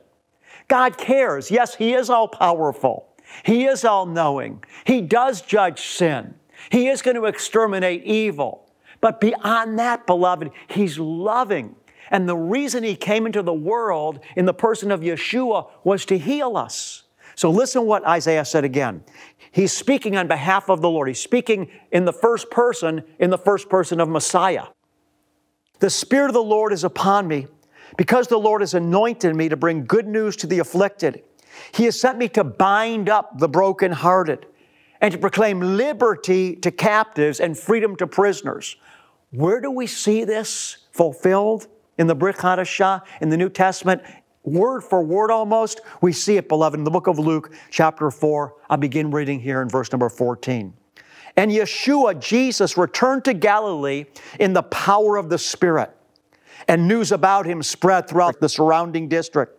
God 0.68 1.00
cares. 1.00 1.50
Yes, 1.50 1.74
He 1.74 1.94
is 1.94 2.12
all 2.12 2.28
powerful. 2.28 3.10
He 3.44 3.66
is 3.66 3.84
all 3.84 4.06
knowing. 4.06 4.64
He 4.86 5.02
does 5.02 5.42
judge 5.42 5.82
sin. 5.82 6.36
He 6.70 6.90
is 6.90 7.02
going 7.02 7.16
to 7.16 7.26
exterminate 7.26 8.04
evil. 8.04 8.71
But 9.02 9.20
beyond 9.20 9.80
that, 9.80 10.08
beloved, 10.08 10.52
He's 10.70 10.98
loving. 10.98 11.76
And 12.10 12.30
the 12.30 12.38
reason 12.38 12.84
He 12.84 12.96
came 12.96 13.26
into 13.26 13.42
the 13.42 13.54
world 13.54 14.20
in 14.36 14.46
the 14.46 14.54
person 14.54 14.92
of 14.92 15.02
Yeshua 15.02 15.70
was 15.84 16.06
to 16.06 16.18
heal 16.18 16.56
us. 16.56 17.04
So 17.36 17.50
listen 17.50 17.86
what 17.86 18.06
Isaiah 18.06 18.46
said 18.46 18.64
again. 18.64 19.04
He's 19.52 19.72
speaking 19.72 20.16
on 20.16 20.28
behalf 20.28 20.70
of 20.70 20.82
the 20.82 20.90
Lord. 20.90 21.08
He's 21.08 21.20
speaking 21.20 21.70
in 21.92 22.06
the 22.06 22.14
first 22.14 22.52
person, 22.52 23.04
in 23.20 23.30
the 23.30 23.38
first 23.38 23.70
person 23.70 24.00
of 24.00 24.08
Messiah. 24.08 24.66
The 25.80 25.90
Spirit 25.90 26.28
of 26.28 26.34
the 26.34 26.44
Lord 26.44 26.74
is 26.74 26.84
upon 26.84 27.28
me 27.28 27.48
because 27.98 28.28
the 28.28 28.38
Lord 28.38 28.62
has 28.62 28.74
anointed 28.74 29.36
me 29.36 29.50
to 29.50 29.58
bring 29.58 29.86
good 29.86 30.08
news 30.08 30.36
to 30.38 30.48
the 30.48 30.60
afflicted. 30.60 31.24
He 31.74 31.86
has 31.86 32.00
sent 32.00 32.18
me 32.18 32.30
to 32.30 32.44
bind 32.44 33.10
up 33.10 33.40
the 33.40 33.50
brokenhearted 33.50 34.46
and 35.02 35.12
to 35.12 35.18
proclaim 35.18 35.60
liberty 35.60 36.56
to 36.58 36.72
captives 36.72 37.40
and 37.40 37.58
freedom 37.58 37.96
to 37.96 38.08
prisoners. 38.08 38.76
Where 39.32 39.62
do 39.62 39.72
we 39.72 39.88
see 39.88 40.24
this 40.26 40.78
fulfilled? 40.92 41.68
In 41.98 42.08
the 42.08 42.16
Brit 42.16 42.38
Hadashah, 42.38 43.04
in 43.22 43.30
the 43.30 43.38
New 43.38 43.50
Testament, 43.50 44.02
word 44.44 44.82
for 44.82 45.04
word 45.04 45.32
almost. 45.32 45.82
We 46.02 46.14
see 46.14 46.38
it, 46.38 46.50
beloved, 46.50 46.78
in 46.78 46.84
the 46.84 46.92
book 46.92 47.08
of 47.08 47.20
Luke, 47.20 47.54
chapter 47.70 48.10
4. 48.10 48.56
I'll 48.70 48.78
begin 48.78 49.12
reading 49.12 49.40
here 49.40 49.62
in 49.62 49.70
verse 49.70 49.92
number 49.92 50.10
14. 50.10 50.74
And 51.38 51.52
Yeshua, 51.52 52.20
Jesus, 52.20 52.76
returned 52.76 53.24
to 53.26 53.34
Galilee 53.34 54.06
in 54.40 54.54
the 54.54 54.64
power 54.64 55.16
of 55.16 55.30
the 55.30 55.38
Spirit, 55.38 55.96
and 56.68 56.88
news 56.88 57.12
about 57.12 57.46
him 57.46 57.64
spread 57.64 58.08
throughout 58.10 58.42
the 58.42 58.50
surrounding 58.50 59.08
district. 59.08 59.58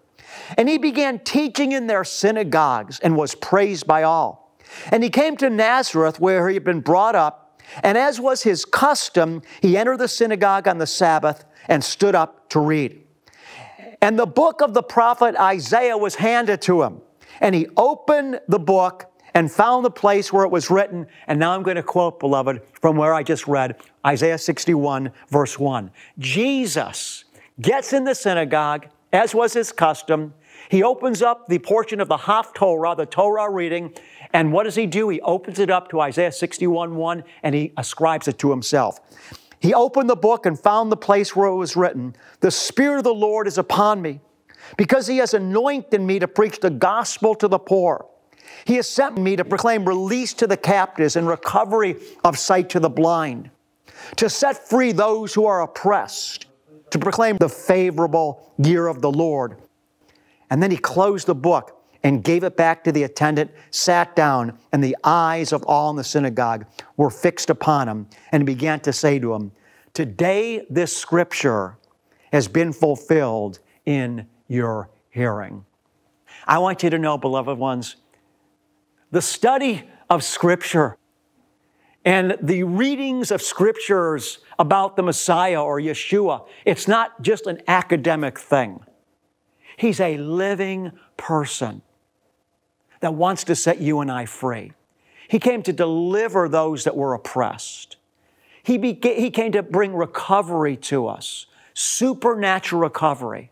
And 0.56 0.68
he 0.68 0.78
began 0.78 1.18
teaching 1.20 1.72
in 1.72 1.87
their 1.87 2.04
synagogues 2.04 3.00
and 3.00 3.16
was 3.16 3.35
praised 3.35 3.87
by 3.87 4.02
all. 4.02 4.58
And 4.90 5.02
he 5.02 5.11
came 5.11 5.37
to 5.38 5.48
Nazareth, 5.48 6.20
where 6.20 6.48
he 6.48 6.54
had 6.54 6.64
been 6.64 6.80
brought 6.80 7.14
up, 7.14 7.41
and 7.83 7.96
as 7.96 8.20
was 8.20 8.42
his 8.42 8.64
custom, 8.64 9.42
he 9.61 9.77
entered 9.77 9.98
the 9.98 10.09
synagogue 10.09 10.68
on 10.68 10.79
the 10.79 10.87
Sabbath 10.87 11.44
and 11.68 11.83
stood 11.83 12.14
up 12.14 12.48
to 12.51 12.61
read. 12.61 13.03
And 14.01 14.18
the 14.18 14.27
book 14.27 14.61
of 14.61 14.75
the 14.75 14.83
prophet 14.83 15.37
Isaiah 15.37 15.96
was 15.96 16.16
handed 16.16 16.61
to 16.62 16.83
him. 16.83 17.01
And 17.40 17.55
he 17.55 17.68
opened 17.77 18.40
the 18.48 18.59
book 18.59 19.07
and 19.35 19.51
found 19.51 19.85
the 19.85 19.90
place 19.90 20.33
where 20.33 20.44
it 20.44 20.51
was 20.51 20.70
written. 20.70 21.07
And 21.27 21.38
now 21.38 21.53
I'm 21.53 21.62
going 21.62 21.77
to 21.77 21.83
quote, 21.83 22.20
beloved, 22.20 22.61
from 22.81 22.96
where 22.96 23.14
I 23.14 23.22
just 23.22 23.46
read 23.46 23.77
Isaiah 24.07 24.38
61, 24.38 25.12
verse 25.29 25.59
1. 25.59 25.90
Jesus 26.18 27.25
gets 27.61 27.92
in 27.92 28.05
the 28.05 28.14
synagogue, 28.14 28.88
as 29.12 29.35
was 29.35 29.53
his 29.53 29.72
custom. 29.72 30.35
He 30.72 30.82
opens 30.82 31.20
up 31.20 31.48
the 31.48 31.58
portion 31.58 32.00
of 32.00 32.08
the 32.08 32.16
Haftorah, 32.16 32.96
the 32.96 33.04
Torah 33.04 33.50
reading, 33.50 33.92
and 34.32 34.54
what 34.54 34.62
does 34.62 34.74
he 34.74 34.87
do? 34.87 35.11
He 35.11 35.20
opens 35.20 35.58
it 35.58 35.68
up 35.68 35.90
to 35.90 36.00
Isaiah 36.00 36.32
61, 36.32 36.96
1, 36.96 37.24
and 37.42 37.54
he 37.54 37.74
ascribes 37.76 38.26
it 38.26 38.38
to 38.38 38.50
himself. 38.50 38.98
He 39.61 39.74
opened 39.74 40.08
the 40.08 40.16
book 40.16 40.46
and 40.46 40.58
found 40.58 40.90
the 40.90 40.96
place 40.96 41.37
where 41.37 41.48
it 41.48 41.56
was 41.56 41.76
written, 41.76 42.16
The 42.40 42.50
Spirit 42.50 42.96
of 42.96 43.04
the 43.04 43.12
Lord 43.12 43.46
is 43.46 43.58
upon 43.58 44.00
me, 44.00 44.20
because 44.78 45.06
He 45.06 45.18
has 45.18 45.35
anointed 45.35 46.00
me 46.00 46.18
to 46.20 46.26
preach 46.26 46.58
the 46.58 46.70
gospel 46.70 47.35
to 47.35 47.48
the 47.48 47.58
poor. 47.58 48.06
He 48.64 48.76
has 48.76 48.88
sent 48.88 49.18
me 49.18 49.37
to 49.37 49.44
proclaim 49.44 49.85
release 49.85 50.32
to 50.32 50.46
the 50.46 50.56
captives 50.56 51.16
and 51.16 51.28
recovery 51.28 51.96
of 52.24 52.38
sight 52.38 52.70
to 52.70 52.80
the 52.80 52.88
blind, 52.88 53.50
to 54.16 54.30
set 54.30 54.66
free 54.70 54.92
those 54.92 55.35
who 55.35 55.44
are 55.44 55.61
oppressed, 55.61 56.46
to 56.88 56.98
proclaim 56.98 57.37
the 57.37 57.50
favorable 57.50 58.54
year 58.56 58.87
of 58.87 59.02
the 59.02 59.12
Lord. 59.12 59.62
And 60.52 60.62
then 60.62 60.70
he 60.70 60.76
closed 60.76 61.28
the 61.28 61.34
book 61.34 61.82
and 62.02 62.22
gave 62.22 62.44
it 62.44 62.58
back 62.58 62.84
to 62.84 62.92
the 62.92 63.04
attendant, 63.04 63.50
sat 63.70 64.14
down, 64.14 64.58
and 64.70 64.84
the 64.84 64.94
eyes 65.02 65.50
of 65.50 65.62
all 65.62 65.88
in 65.88 65.96
the 65.96 66.04
synagogue 66.04 66.66
were 66.98 67.08
fixed 67.08 67.48
upon 67.48 67.88
him, 67.88 68.06
and 68.32 68.44
began 68.44 68.78
to 68.80 68.92
say 68.92 69.18
to 69.18 69.32
him, 69.32 69.52
Today 69.94 70.66
this 70.68 70.94
scripture 70.94 71.78
has 72.32 72.48
been 72.48 72.74
fulfilled 72.74 73.60
in 73.86 74.26
your 74.46 74.90
hearing. 75.08 75.64
I 76.46 76.58
want 76.58 76.82
you 76.82 76.90
to 76.90 76.98
know, 76.98 77.16
beloved 77.16 77.56
ones, 77.56 77.96
the 79.10 79.22
study 79.22 79.84
of 80.10 80.22
scripture 80.22 80.98
and 82.04 82.36
the 82.42 82.64
readings 82.64 83.30
of 83.30 83.40
scriptures 83.40 84.40
about 84.58 84.96
the 84.96 85.02
Messiah 85.02 85.62
or 85.62 85.80
Yeshua, 85.80 86.46
it's 86.66 86.86
not 86.86 87.22
just 87.22 87.46
an 87.46 87.62
academic 87.68 88.38
thing. 88.38 88.84
He's 89.76 90.00
a 90.00 90.16
living 90.16 90.92
person 91.16 91.82
that 93.00 93.14
wants 93.14 93.44
to 93.44 93.54
set 93.56 93.80
you 93.80 94.00
and 94.00 94.11
I 94.11 94.26
free. 94.26 94.72
He 95.28 95.38
came 95.38 95.62
to 95.62 95.72
deliver 95.72 96.48
those 96.48 96.85
that 96.85 96.96
were 96.96 97.14
oppressed. 97.14 97.96
He, 98.62 98.78
he 99.02 99.30
came 99.30 99.52
to 99.52 99.62
bring 99.62 99.94
recovery 99.94 100.76
to 100.76 101.08
us, 101.08 101.46
supernatural 101.74 102.82
recovery. 102.82 103.50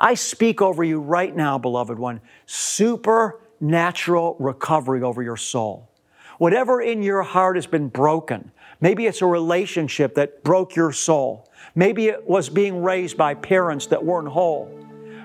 I 0.00 0.14
speak 0.14 0.60
over 0.60 0.84
you 0.84 1.00
right 1.00 1.34
now, 1.34 1.58
beloved 1.58 1.98
one, 1.98 2.20
supernatural 2.46 4.36
recovery 4.38 5.02
over 5.02 5.22
your 5.22 5.36
soul. 5.36 5.90
Whatever 6.38 6.80
in 6.80 7.02
your 7.02 7.22
heart 7.22 7.56
has 7.56 7.66
been 7.66 7.88
broken, 7.88 8.50
maybe 8.80 9.06
it's 9.06 9.22
a 9.22 9.26
relationship 9.26 10.14
that 10.16 10.44
broke 10.44 10.76
your 10.76 10.92
soul. 10.92 11.48
Maybe 11.74 12.08
it 12.08 12.28
was 12.28 12.48
being 12.48 12.82
raised 12.82 13.16
by 13.16 13.34
parents 13.34 13.86
that 13.86 14.04
weren't 14.04 14.28
whole. 14.28 14.83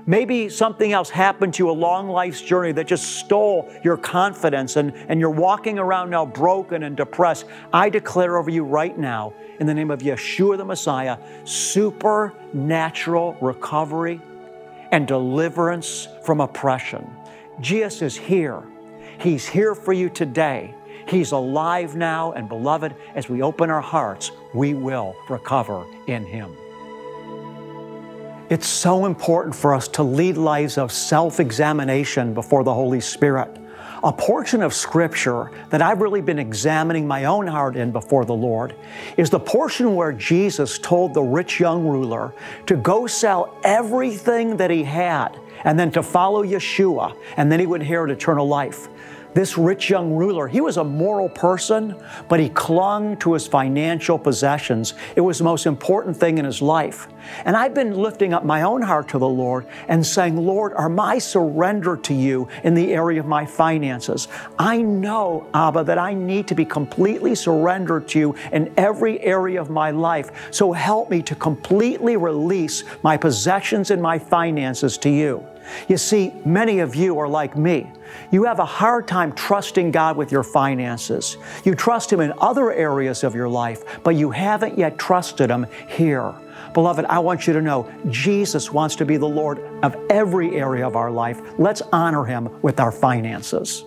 Maybe 0.10 0.50
something 0.50 0.91
else 0.91 1.12
happened 1.12 1.54
to 1.54 1.63
you, 1.63 1.69
a 1.69 1.72
long 1.72 2.10
life's 2.10 2.41
journey 2.41 2.72
that 2.72 2.88
just 2.88 3.17
stole 3.19 3.72
your 3.84 3.95
confidence 3.95 4.76
and, 4.76 4.91
and 5.08 5.19
you're 5.19 5.30
walking 5.30 5.78
around 5.78 6.10
now 6.10 6.26
broken 6.26 6.82
and 6.82 6.98
depressed. 6.98 7.45
I 7.72 7.89
declare 7.89 8.38
over 8.38 8.50
you 8.50 8.63
right 8.63 8.98
now, 8.98 9.36
in 9.60 9.67
the 9.67 9.74
name 9.76 9.91
of 9.91 10.00
Yeshua 10.00 10.58
the 10.58 10.65
Messiah, 10.65 11.19
supernatural 11.43 13.38
recovery 13.39 14.19
and 14.91 15.08
deliverance 15.08 16.08
from 16.26 16.41
oppression. 16.41 17.08
Jesus 17.62 18.02
is 18.02 18.17
here. 18.17 18.63
He's 19.19 19.48
here 19.48 19.76
for 19.76 19.93
you 19.93 20.10
today. 20.10 20.74
He's 21.08 21.34
alive 21.34 21.95
now, 21.95 22.32
and 22.32 22.50
beloved, 22.50 22.95
as 23.13 23.30
we 23.30 23.43
open 23.43 23.69
our 23.69 23.80
hearts, 23.80 24.32
we 24.56 24.74
will 24.74 25.15
recover 25.30 25.86
in 26.08 26.26
Him. 26.26 26.58
It's 28.49 28.67
so 28.67 29.05
important 29.05 29.55
for 29.55 29.75
us 29.75 29.88
to 29.89 30.01
lead 30.01 30.35
lives 30.35 30.79
of 30.79 30.91
self 30.91 31.39
examination 31.39 32.33
before 32.33 32.63
the 32.63 32.73
Holy 32.73 32.99
Spirit. 32.99 33.55
A 34.03 34.12
portion 34.12 34.63
of 34.63 34.73
Scripture 34.73 35.51
that 35.69 35.83
I've 35.83 36.01
really 36.01 36.21
been 36.21 36.39
examining 36.39 37.07
my 37.07 37.25
own 37.25 37.45
heart 37.45 37.75
in 37.75 37.91
before 37.91 38.25
the 38.25 38.33
Lord 38.33 38.73
is 39.17 39.29
the 39.29 39.39
portion 39.39 39.93
where 39.93 40.12
Jesus 40.12 40.79
told 40.79 41.13
the 41.13 41.21
rich 41.21 41.59
young 41.59 41.85
ruler 41.85 42.33
to 42.65 42.75
go 42.75 43.05
sell 43.05 43.55
everything 43.63 44.57
that 44.57 44.71
he 44.71 44.83
had 44.83 45.39
and 45.63 45.77
then 45.77 45.91
to 45.91 46.01
follow 46.01 46.43
Yeshua, 46.43 47.15
and 47.38 47.51
then 47.51 47.59
he 47.59 47.67
would 47.67 47.81
inherit 47.81 48.09
eternal 48.09 48.47
life. 48.47 48.88
This 49.34 49.58
rich 49.58 49.92
young 49.92 50.13
ruler, 50.13 50.48
he 50.48 50.60
was 50.60 50.78
a 50.78 50.84
moral 50.84 51.30
person, 51.30 51.96
but 52.28 52.39
he 52.39 52.50
clung 52.50 53.15
to 53.18 53.34
his 53.34 53.46
financial 53.46 54.18
possessions. 54.18 54.96
It 55.15 55.22
was 55.22 55.38
the 55.38 55.44
most 55.44 55.68
important 55.68 56.18
thing 56.18 56.39
in 56.39 56.46
his 56.46 56.63
life. 56.63 57.08
And 57.46 57.56
I've 57.56 57.76
been 57.76 57.96
lifting 57.96 58.34
up 58.34 58.44
my 58.44 58.63
own 58.63 58.82
heart 58.82 59.08
to 59.10 59.20
the 59.20 59.28
Lord 59.28 59.68
and 59.88 60.06
saying, 60.06 60.36
Lord, 60.36 60.74
are 60.74 60.89
my 60.89 61.20
surrender 61.20 61.96
to 61.98 62.13
you 62.13 62.48
in 62.63 62.74
the 62.74 62.92
area 62.92 63.20
of 63.20 63.28
my 63.28 63.46
finances? 63.46 64.28
I 64.58 64.82
know, 64.82 65.48
Abba, 65.54 65.84
that 65.84 66.00
I 66.00 66.15
need 66.15 66.48
to 66.48 66.56
be 66.56 66.65
completely 66.65 67.36
surrendered 67.36 68.08
to 68.10 68.20
you 68.20 68.36
in 68.52 68.74
every 68.78 69.20
area 69.22 69.62
of 69.62 69.70
my 69.70 69.92
life. 69.92 70.32
So 70.52 70.72
help 70.72 71.12
me 71.12 71.22
to 71.24 71.36
completely 71.36 72.18
release 72.18 72.84
my 73.04 73.15
possessions 73.15 73.92
and 73.92 74.02
my 74.02 74.18
finances 74.18 74.98
to 75.00 75.10
you. 75.10 75.46
You 75.88 75.97
see, 75.97 76.34
many 76.45 76.79
of 76.79 76.95
you 76.95 77.17
are 77.19 77.27
like 77.27 77.58
me. 77.58 77.91
You 78.32 78.43
have 78.45 78.60
a 78.60 78.65
hard 78.65 79.08
time 79.08 79.34
trusting 79.34 79.91
God 79.91 80.17
with 80.17 80.32
your 80.32 80.43
finances. 80.43 81.38
You 81.63 81.75
trust 81.75 82.12
Him 82.12 82.19
in 82.19 82.34
other 82.39 82.71
areas 82.71 83.23
of 83.23 83.36
your 83.36 83.49
life, 83.49 83.84
but 84.03 84.15
you 84.15 84.32
haven't 84.32 84.77
yet 84.77 84.97
trusted 84.97 85.49
Him 85.49 85.67
here. 85.88 86.34
Beloved, 86.73 87.05
I 87.05 87.19
want 87.19 87.47
you 87.47 87.53
to 87.53 87.62
know 87.62 87.91
Jesus 88.10 88.71
wants 88.71 88.95
to 88.97 89.05
be 89.05 89.17
the 89.17 89.27
Lord 89.27 89.60
of 89.84 89.95
every 90.10 90.55
area 90.55 90.86
of 90.86 90.95
our 90.95 91.12
life. 91.12 91.41
Let's 91.58 91.82
honor 91.93 92.25
Him 92.25 92.62
with 92.62 92.79
our 92.79 92.91
finances. 92.91 93.86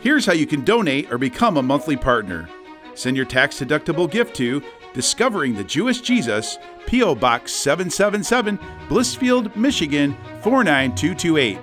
Here's 0.00 0.24
how 0.24 0.32
you 0.32 0.46
can 0.46 0.64
donate 0.64 1.12
or 1.12 1.18
become 1.18 1.56
a 1.56 1.62
monthly 1.62 1.96
partner. 1.96 2.48
Send 2.94 3.16
your 3.16 3.26
tax 3.26 3.58
deductible 3.60 4.10
gift 4.10 4.34
to 4.36 4.62
Discovering 4.92 5.54
the 5.54 5.64
Jewish 5.64 6.00
Jesus, 6.00 6.58
P.O. 6.86 7.14
Box 7.14 7.52
777, 7.52 8.58
Blissfield, 8.88 9.54
Michigan 9.54 10.16
49228. 10.42 11.60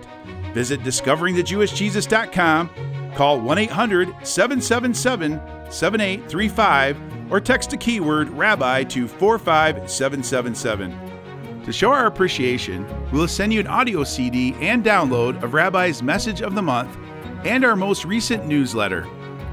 Visit 0.53 0.79
discoveringthejewishjesus.com, 0.81 2.69
call 3.15 3.41
1 3.41 3.57
800 3.57 4.15
777 4.25 5.41
7835, 5.69 7.31
or 7.31 7.41
text 7.41 7.71
the 7.71 7.77
keyword 7.77 8.29
Rabbi 8.29 8.85
to 8.85 9.05
45777. 9.07 11.63
To 11.65 11.73
show 11.73 11.91
our 11.91 12.05
appreciation, 12.05 12.87
we'll 13.11 13.27
send 13.27 13.53
you 13.53 13.59
an 13.59 13.67
audio 13.67 14.05
CD 14.05 14.55
and 14.61 14.85
download 14.85 15.43
of 15.43 15.53
Rabbi's 15.53 16.01
Message 16.01 16.41
of 16.41 16.55
the 16.55 16.61
Month 16.61 16.97
and 17.43 17.65
our 17.65 17.75
most 17.75 18.05
recent 18.05 18.47
newsletter. 18.47 19.05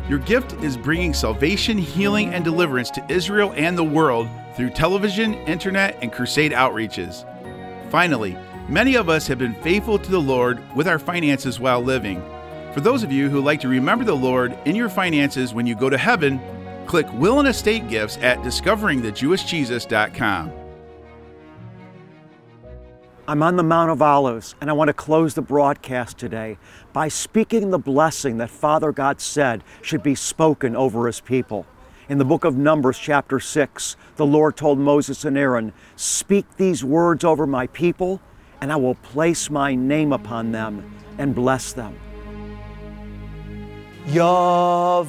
Your 0.08 0.18
gift 0.18 0.54
is 0.62 0.76
bringing 0.76 1.14
salvation, 1.14 1.78
healing, 1.78 2.34
and 2.34 2.44
deliverance 2.44 2.90
to 2.90 3.06
Israel 3.10 3.54
and 3.56 3.78
the 3.78 3.84
world 3.84 4.28
through 4.54 4.68
television, 4.70 5.34
internet, 5.46 5.96
and 6.02 6.12
crusade 6.12 6.52
outreaches. 6.52 7.24
Finally, 7.90 8.36
many 8.68 8.96
of 8.96 9.08
us 9.08 9.26
have 9.26 9.38
been 9.38 9.54
faithful 9.62 9.98
to 9.98 10.10
the 10.10 10.20
Lord 10.20 10.62
with 10.76 10.86
our 10.88 10.98
finances 10.98 11.58
while 11.58 11.80
living. 11.80 12.22
For 12.74 12.80
those 12.80 13.02
of 13.02 13.12
you 13.12 13.30
who 13.30 13.40
like 13.40 13.60
to 13.60 13.68
remember 13.68 14.04
the 14.04 14.14
Lord 14.14 14.58
in 14.66 14.76
your 14.76 14.90
finances 14.90 15.54
when 15.54 15.66
you 15.66 15.74
go 15.74 15.88
to 15.88 15.96
heaven, 15.96 16.38
click 16.86 17.10
Will 17.14 17.38
and 17.38 17.48
Estate 17.48 17.88
Gifts 17.88 18.18
at 18.18 18.36
discoveringthejewishjesus.com. 18.38 20.63
I'm 23.26 23.42
on 23.42 23.56
the 23.56 23.62
Mount 23.62 23.90
of 23.90 24.02
Olives, 24.02 24.54
and 24.60 24.68
I 24.68 24.74
want 24.74 24.88
to 24.88 24.92
close 24.92 25.32
the 25.32 25.40
broadcast 25.40 26.18
today 26.18 26.58
by 26.92 27.08
speaking 27.08 27.70
the 27.70 27.78
blessing 27.78 28.36
that 28.36 28.50
Father 28.50 28.92
God 28.92 29.18
said 29.18 29.64
should 29.80 30.02
be 30.02 30.14
spoken 30.14 30.76
over 30.76 31.06
His 31.06 31.20
people. 31.20 31.64
In 32.10 32.18
the 32.18 32.26
book 32.26 32.44
of 32.44 32.58
Numbers, 32.58 32.98
chapter 32.98 33.40
6, 33.40 33.96
the 34.16 34.26
Lord 34.26 34.58
told 34.58 34.78
Moses 34.78 35.24
and 35.24 35.38
Aaron, 35.38 35.72
Speak 35.96 36.44
these 36.58 36.84
words 36.84 37.24
over 37.24 37.46
my 37.46 37.66
people, 37.68 38.20
and 38.60 38.70
I 38.70 38.76
will 38.76 38.96
place 38.96 39.48
my 39.48 39.74
name 39.74 40.12
upon 40.12 40.52
them 40.52 40.94
and 41.16 41.34
bless 41.34 41.72
them. 41.72 41.96
Yahweh 44.06 45.00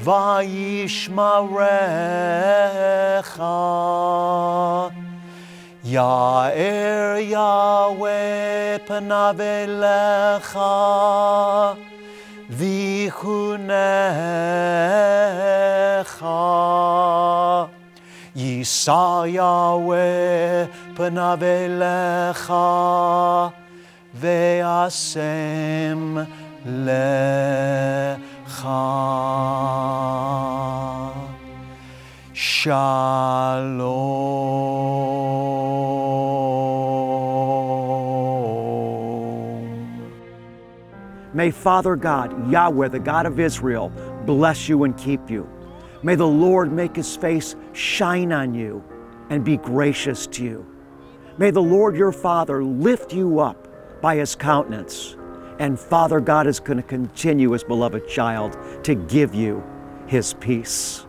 וישמרך. 0.00 1.40
יאר 5.84 7.14
יהוה 7.18 8.10
פניו 8.86 9.36
אליך 9.40 10.58
ויחונך. 12.50 13.74
יישא 18.36 19.22
יהוה 19.26 19.96
פניו 20.96 21.38
אליך 21.42 22.52
ואשם 24.14 26.16
לך. 26.66 28.27
Shalom. 32.33 33.19
May 41.33 41.51
Father 41.51 41.95
God, 41.95 42.51
Yahweh, 42.51 42.87
the 42.87 42.99
God 42.99 43.25
of 43.25 43.39
Israel, 43.39 43.89
bless 44.25 44.67
you 44.67 44.83
and 44.83 44.97
keep 44.97 45.29
you. 45.29 45.47
May 46.01 46.15
the 46.15 46.27
Lord 46.27 46.71
make 46.71 46.95
his 46.95 47.15
face 47.15 47.55
shine 47.73 48.31
on 48.31 48.55
you 48.55 48.83
and 49.29 49.43
be 49.43 49.57
gracious 49.57 50.25
to 50.27 50.43
you. 50.43 50.65
May 51.37 51.51
the 51.51 51.61
Lord 51.61 51.95
your 51.95 52.11
Father 52.11 52.63
lift 52.63 53.13
you 53.13 53.39
up 53.39 54.01
by 54.01 54.15
his 54.15 54.35
countenance 54.35 55.15
and 55.59 55.79
Father 55.79 56.19
God 56.19 56.47
is 56.47 56.59
going 56.59 56.77
to 56.77 56.83
continue, 56.83 57.51
His 57.51 57.63
beloved 57.63 58.07
child, 58.07 58.57
to 58.83 58.95
give 58.95 59.35
you 59.35 59.63
His 60.07 60.33
peace. 60.35 61.05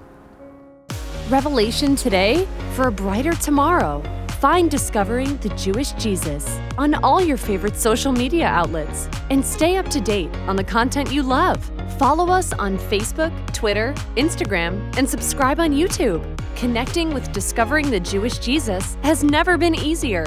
Revelation 1.28 1.94
today 1.94 2.46
for 2.74 2.88
a 2.88 2.92
brighter 2.92 3.32
tomorrow. 3.32 4.02
Find 4.40 4.70
Discovering 4.70 5.36
the 5.38 5.50
Jewish 5.50 5.92
Jesus 5.92 6.58
on 6.78 6.94
all 6.94 7.20
your 7.20 7.36
favorite 7.36 7.76
social 7.76 8.10
media 8.10 8.46
outlets 8.46 9.06
and 9.28 9.44
stay 9.44 9.76
up 9.76 9.88
to 9.90 10.00
date 10.00 10.34
on 10.48 10.56
the 10.56 10.64
content 10.64 11.12
you 11.12 11.22
love. 11.22 11.70
Follow 11.98 12.28
us 12.30 12.54
on 12.54 12.78
Facebook, 12.78 13.32
Twitter, 13.52 13.92
Instagram, 14.16 14.96
and 14.96 15.08
subscribe 15.08 15.60
on 15.60 15.72
YouTube. 15.72 16.24
Connecting 16.56 17.12
with 17.12 17.30
Discovering 17.32 17.90
the 17.90 18.00
Jewish 18.00 18.38
Jesus 18.38 18.96
has 19.02 19.22
never 19.22 19.58
been 19.58 19.74
easier. 19.74 20.24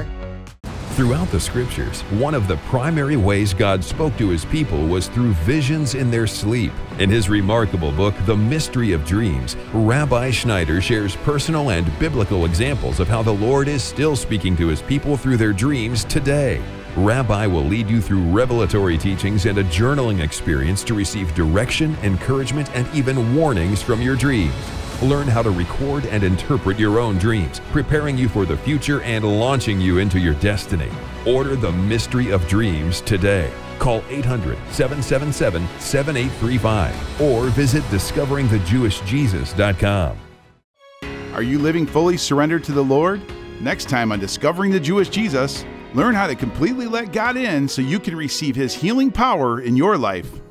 Throughout 0.94 1.32
the 1.32 1.40
scriptures, 1.40 2.02
one 2.12 2.36
of 2.36 2.48
the 2.48 2.58
primary 2.68 3.18
ways 3.18 3.52
God 3.52 3.84
spoke 3.84 4.16
to 4.18 4.30
his 4.30 4.46
people 4.46 4.86
was 4.86 5.08
through 5.08 5.34
visions 5.34 5.96
in 5.96 6.12
their 6.12 6.28
sleep. 6.28 6.72
In 7.00 7.10
his 7.10 7.30
remarkable 7.30 7.92
book, 7.92 8.14
The 8.28 8.38
Mystery 8.38 8.92
of 8.92 9.04
Dreams, 9.04 9.56
Rabbi 9.74 10.30
Schneider 10.30 10.82
shares 10.82 11.16
personal 11.16 11.72
and 11.72 11.98
biblical 11.98 12.46
examples 12.46 13.00
of 13.00 13.08
how 13.08 13.24
the 13.24 13.34
Lord 13.34 13.68
is 13.68 13.82
still 13.82 14.16
speaking 14.16 14.56
to 14.58 14.68
his 14.68 14.84
people 14.84 15.18
through 15.18 15.38
their 15.38 15.52
dreams 15.52 16.04
today. 16.04 16.62
Rabbi 16.96 17.48
will 17.48 17.64
lead 17.64 17.90
you 17.90 18.00
through 18.00 18.30
revelatory 18.30 19.00
teachings 19.00 19.48
and 19.48 19.58
a 19.58 19.64
journaling 19.64 20.22
experience 20.22 20.84
to 20.84 20.94
receive 20.94 21.34
direction, 21.34 21.98
encouragement, 22.04 22.70
and 22.76 22.88
even 22.94 23.36
warnings 23.36 23.82
from 23.82 24.00
your 24.00 24.16
dreams. 24.16 24.54
Learn 25.04 25.28
how 25.28 25.42
to 25.42 25.52
record 25.52 26.06
and 26.06 26.24
interpret 26.24 26.80
your 26.80 26.98
own 26.98 27.18
dreams, 27.18 27.60
preparing 27.74 28.18
you 28.18 28.30
for 28.30 28.46
the 28.46 28.56
future 28.56 29.02
and 29.02 29.26
launching 29.26 29.82
you 29.82 29.98
into 29.98 30.18
your 30.18 30.36
destiny. 30.36 30.90
Order 31.28 31.58
the 31.58 31.74
Mystery 31.74 32.32
of 32.32 32.48
Dreams 32.48 33.02
today. 33.02 33.52
Call 33.80 34.02
800 34.08 34.58
777 34.72 35.68
7835 35.80 37.22
or 37.22 37.48
visit 37.48 37.84
discoveringthejewishjesus.com. 37.86 40.18
Are 41.34 41.44
you 41.44 41.60
living 41.60 41.86
fully 41.86 42.16
surrendered 42.16 42.64
to 42.64 42.72
the 42.72 42.84
Lord? 42.84 43.22
Next 43.60 43.90
time 43.90 44.14
on 44.14 44.20
Discovering 44.20 44.72
the 44.72 44.80
Jewish 44.80 45.10
Jesus, 45.10 45.66
learn 45.94 46.16
how 46.16 46.28
to 46.28 46.36
completely 46.36 46.88
let 46.88 47.12
God 47.12 47.36
in 47.36 47.68
so 47.68 47.82
you 47.82 48.00
can 48.00 48.16
receive 48.16 48.56
His 48.56 48.74
healing 48.74 49.12
power 49.12 49.60
in 49.60 49.76
your 49.76 49.98
life. 49.98 50.43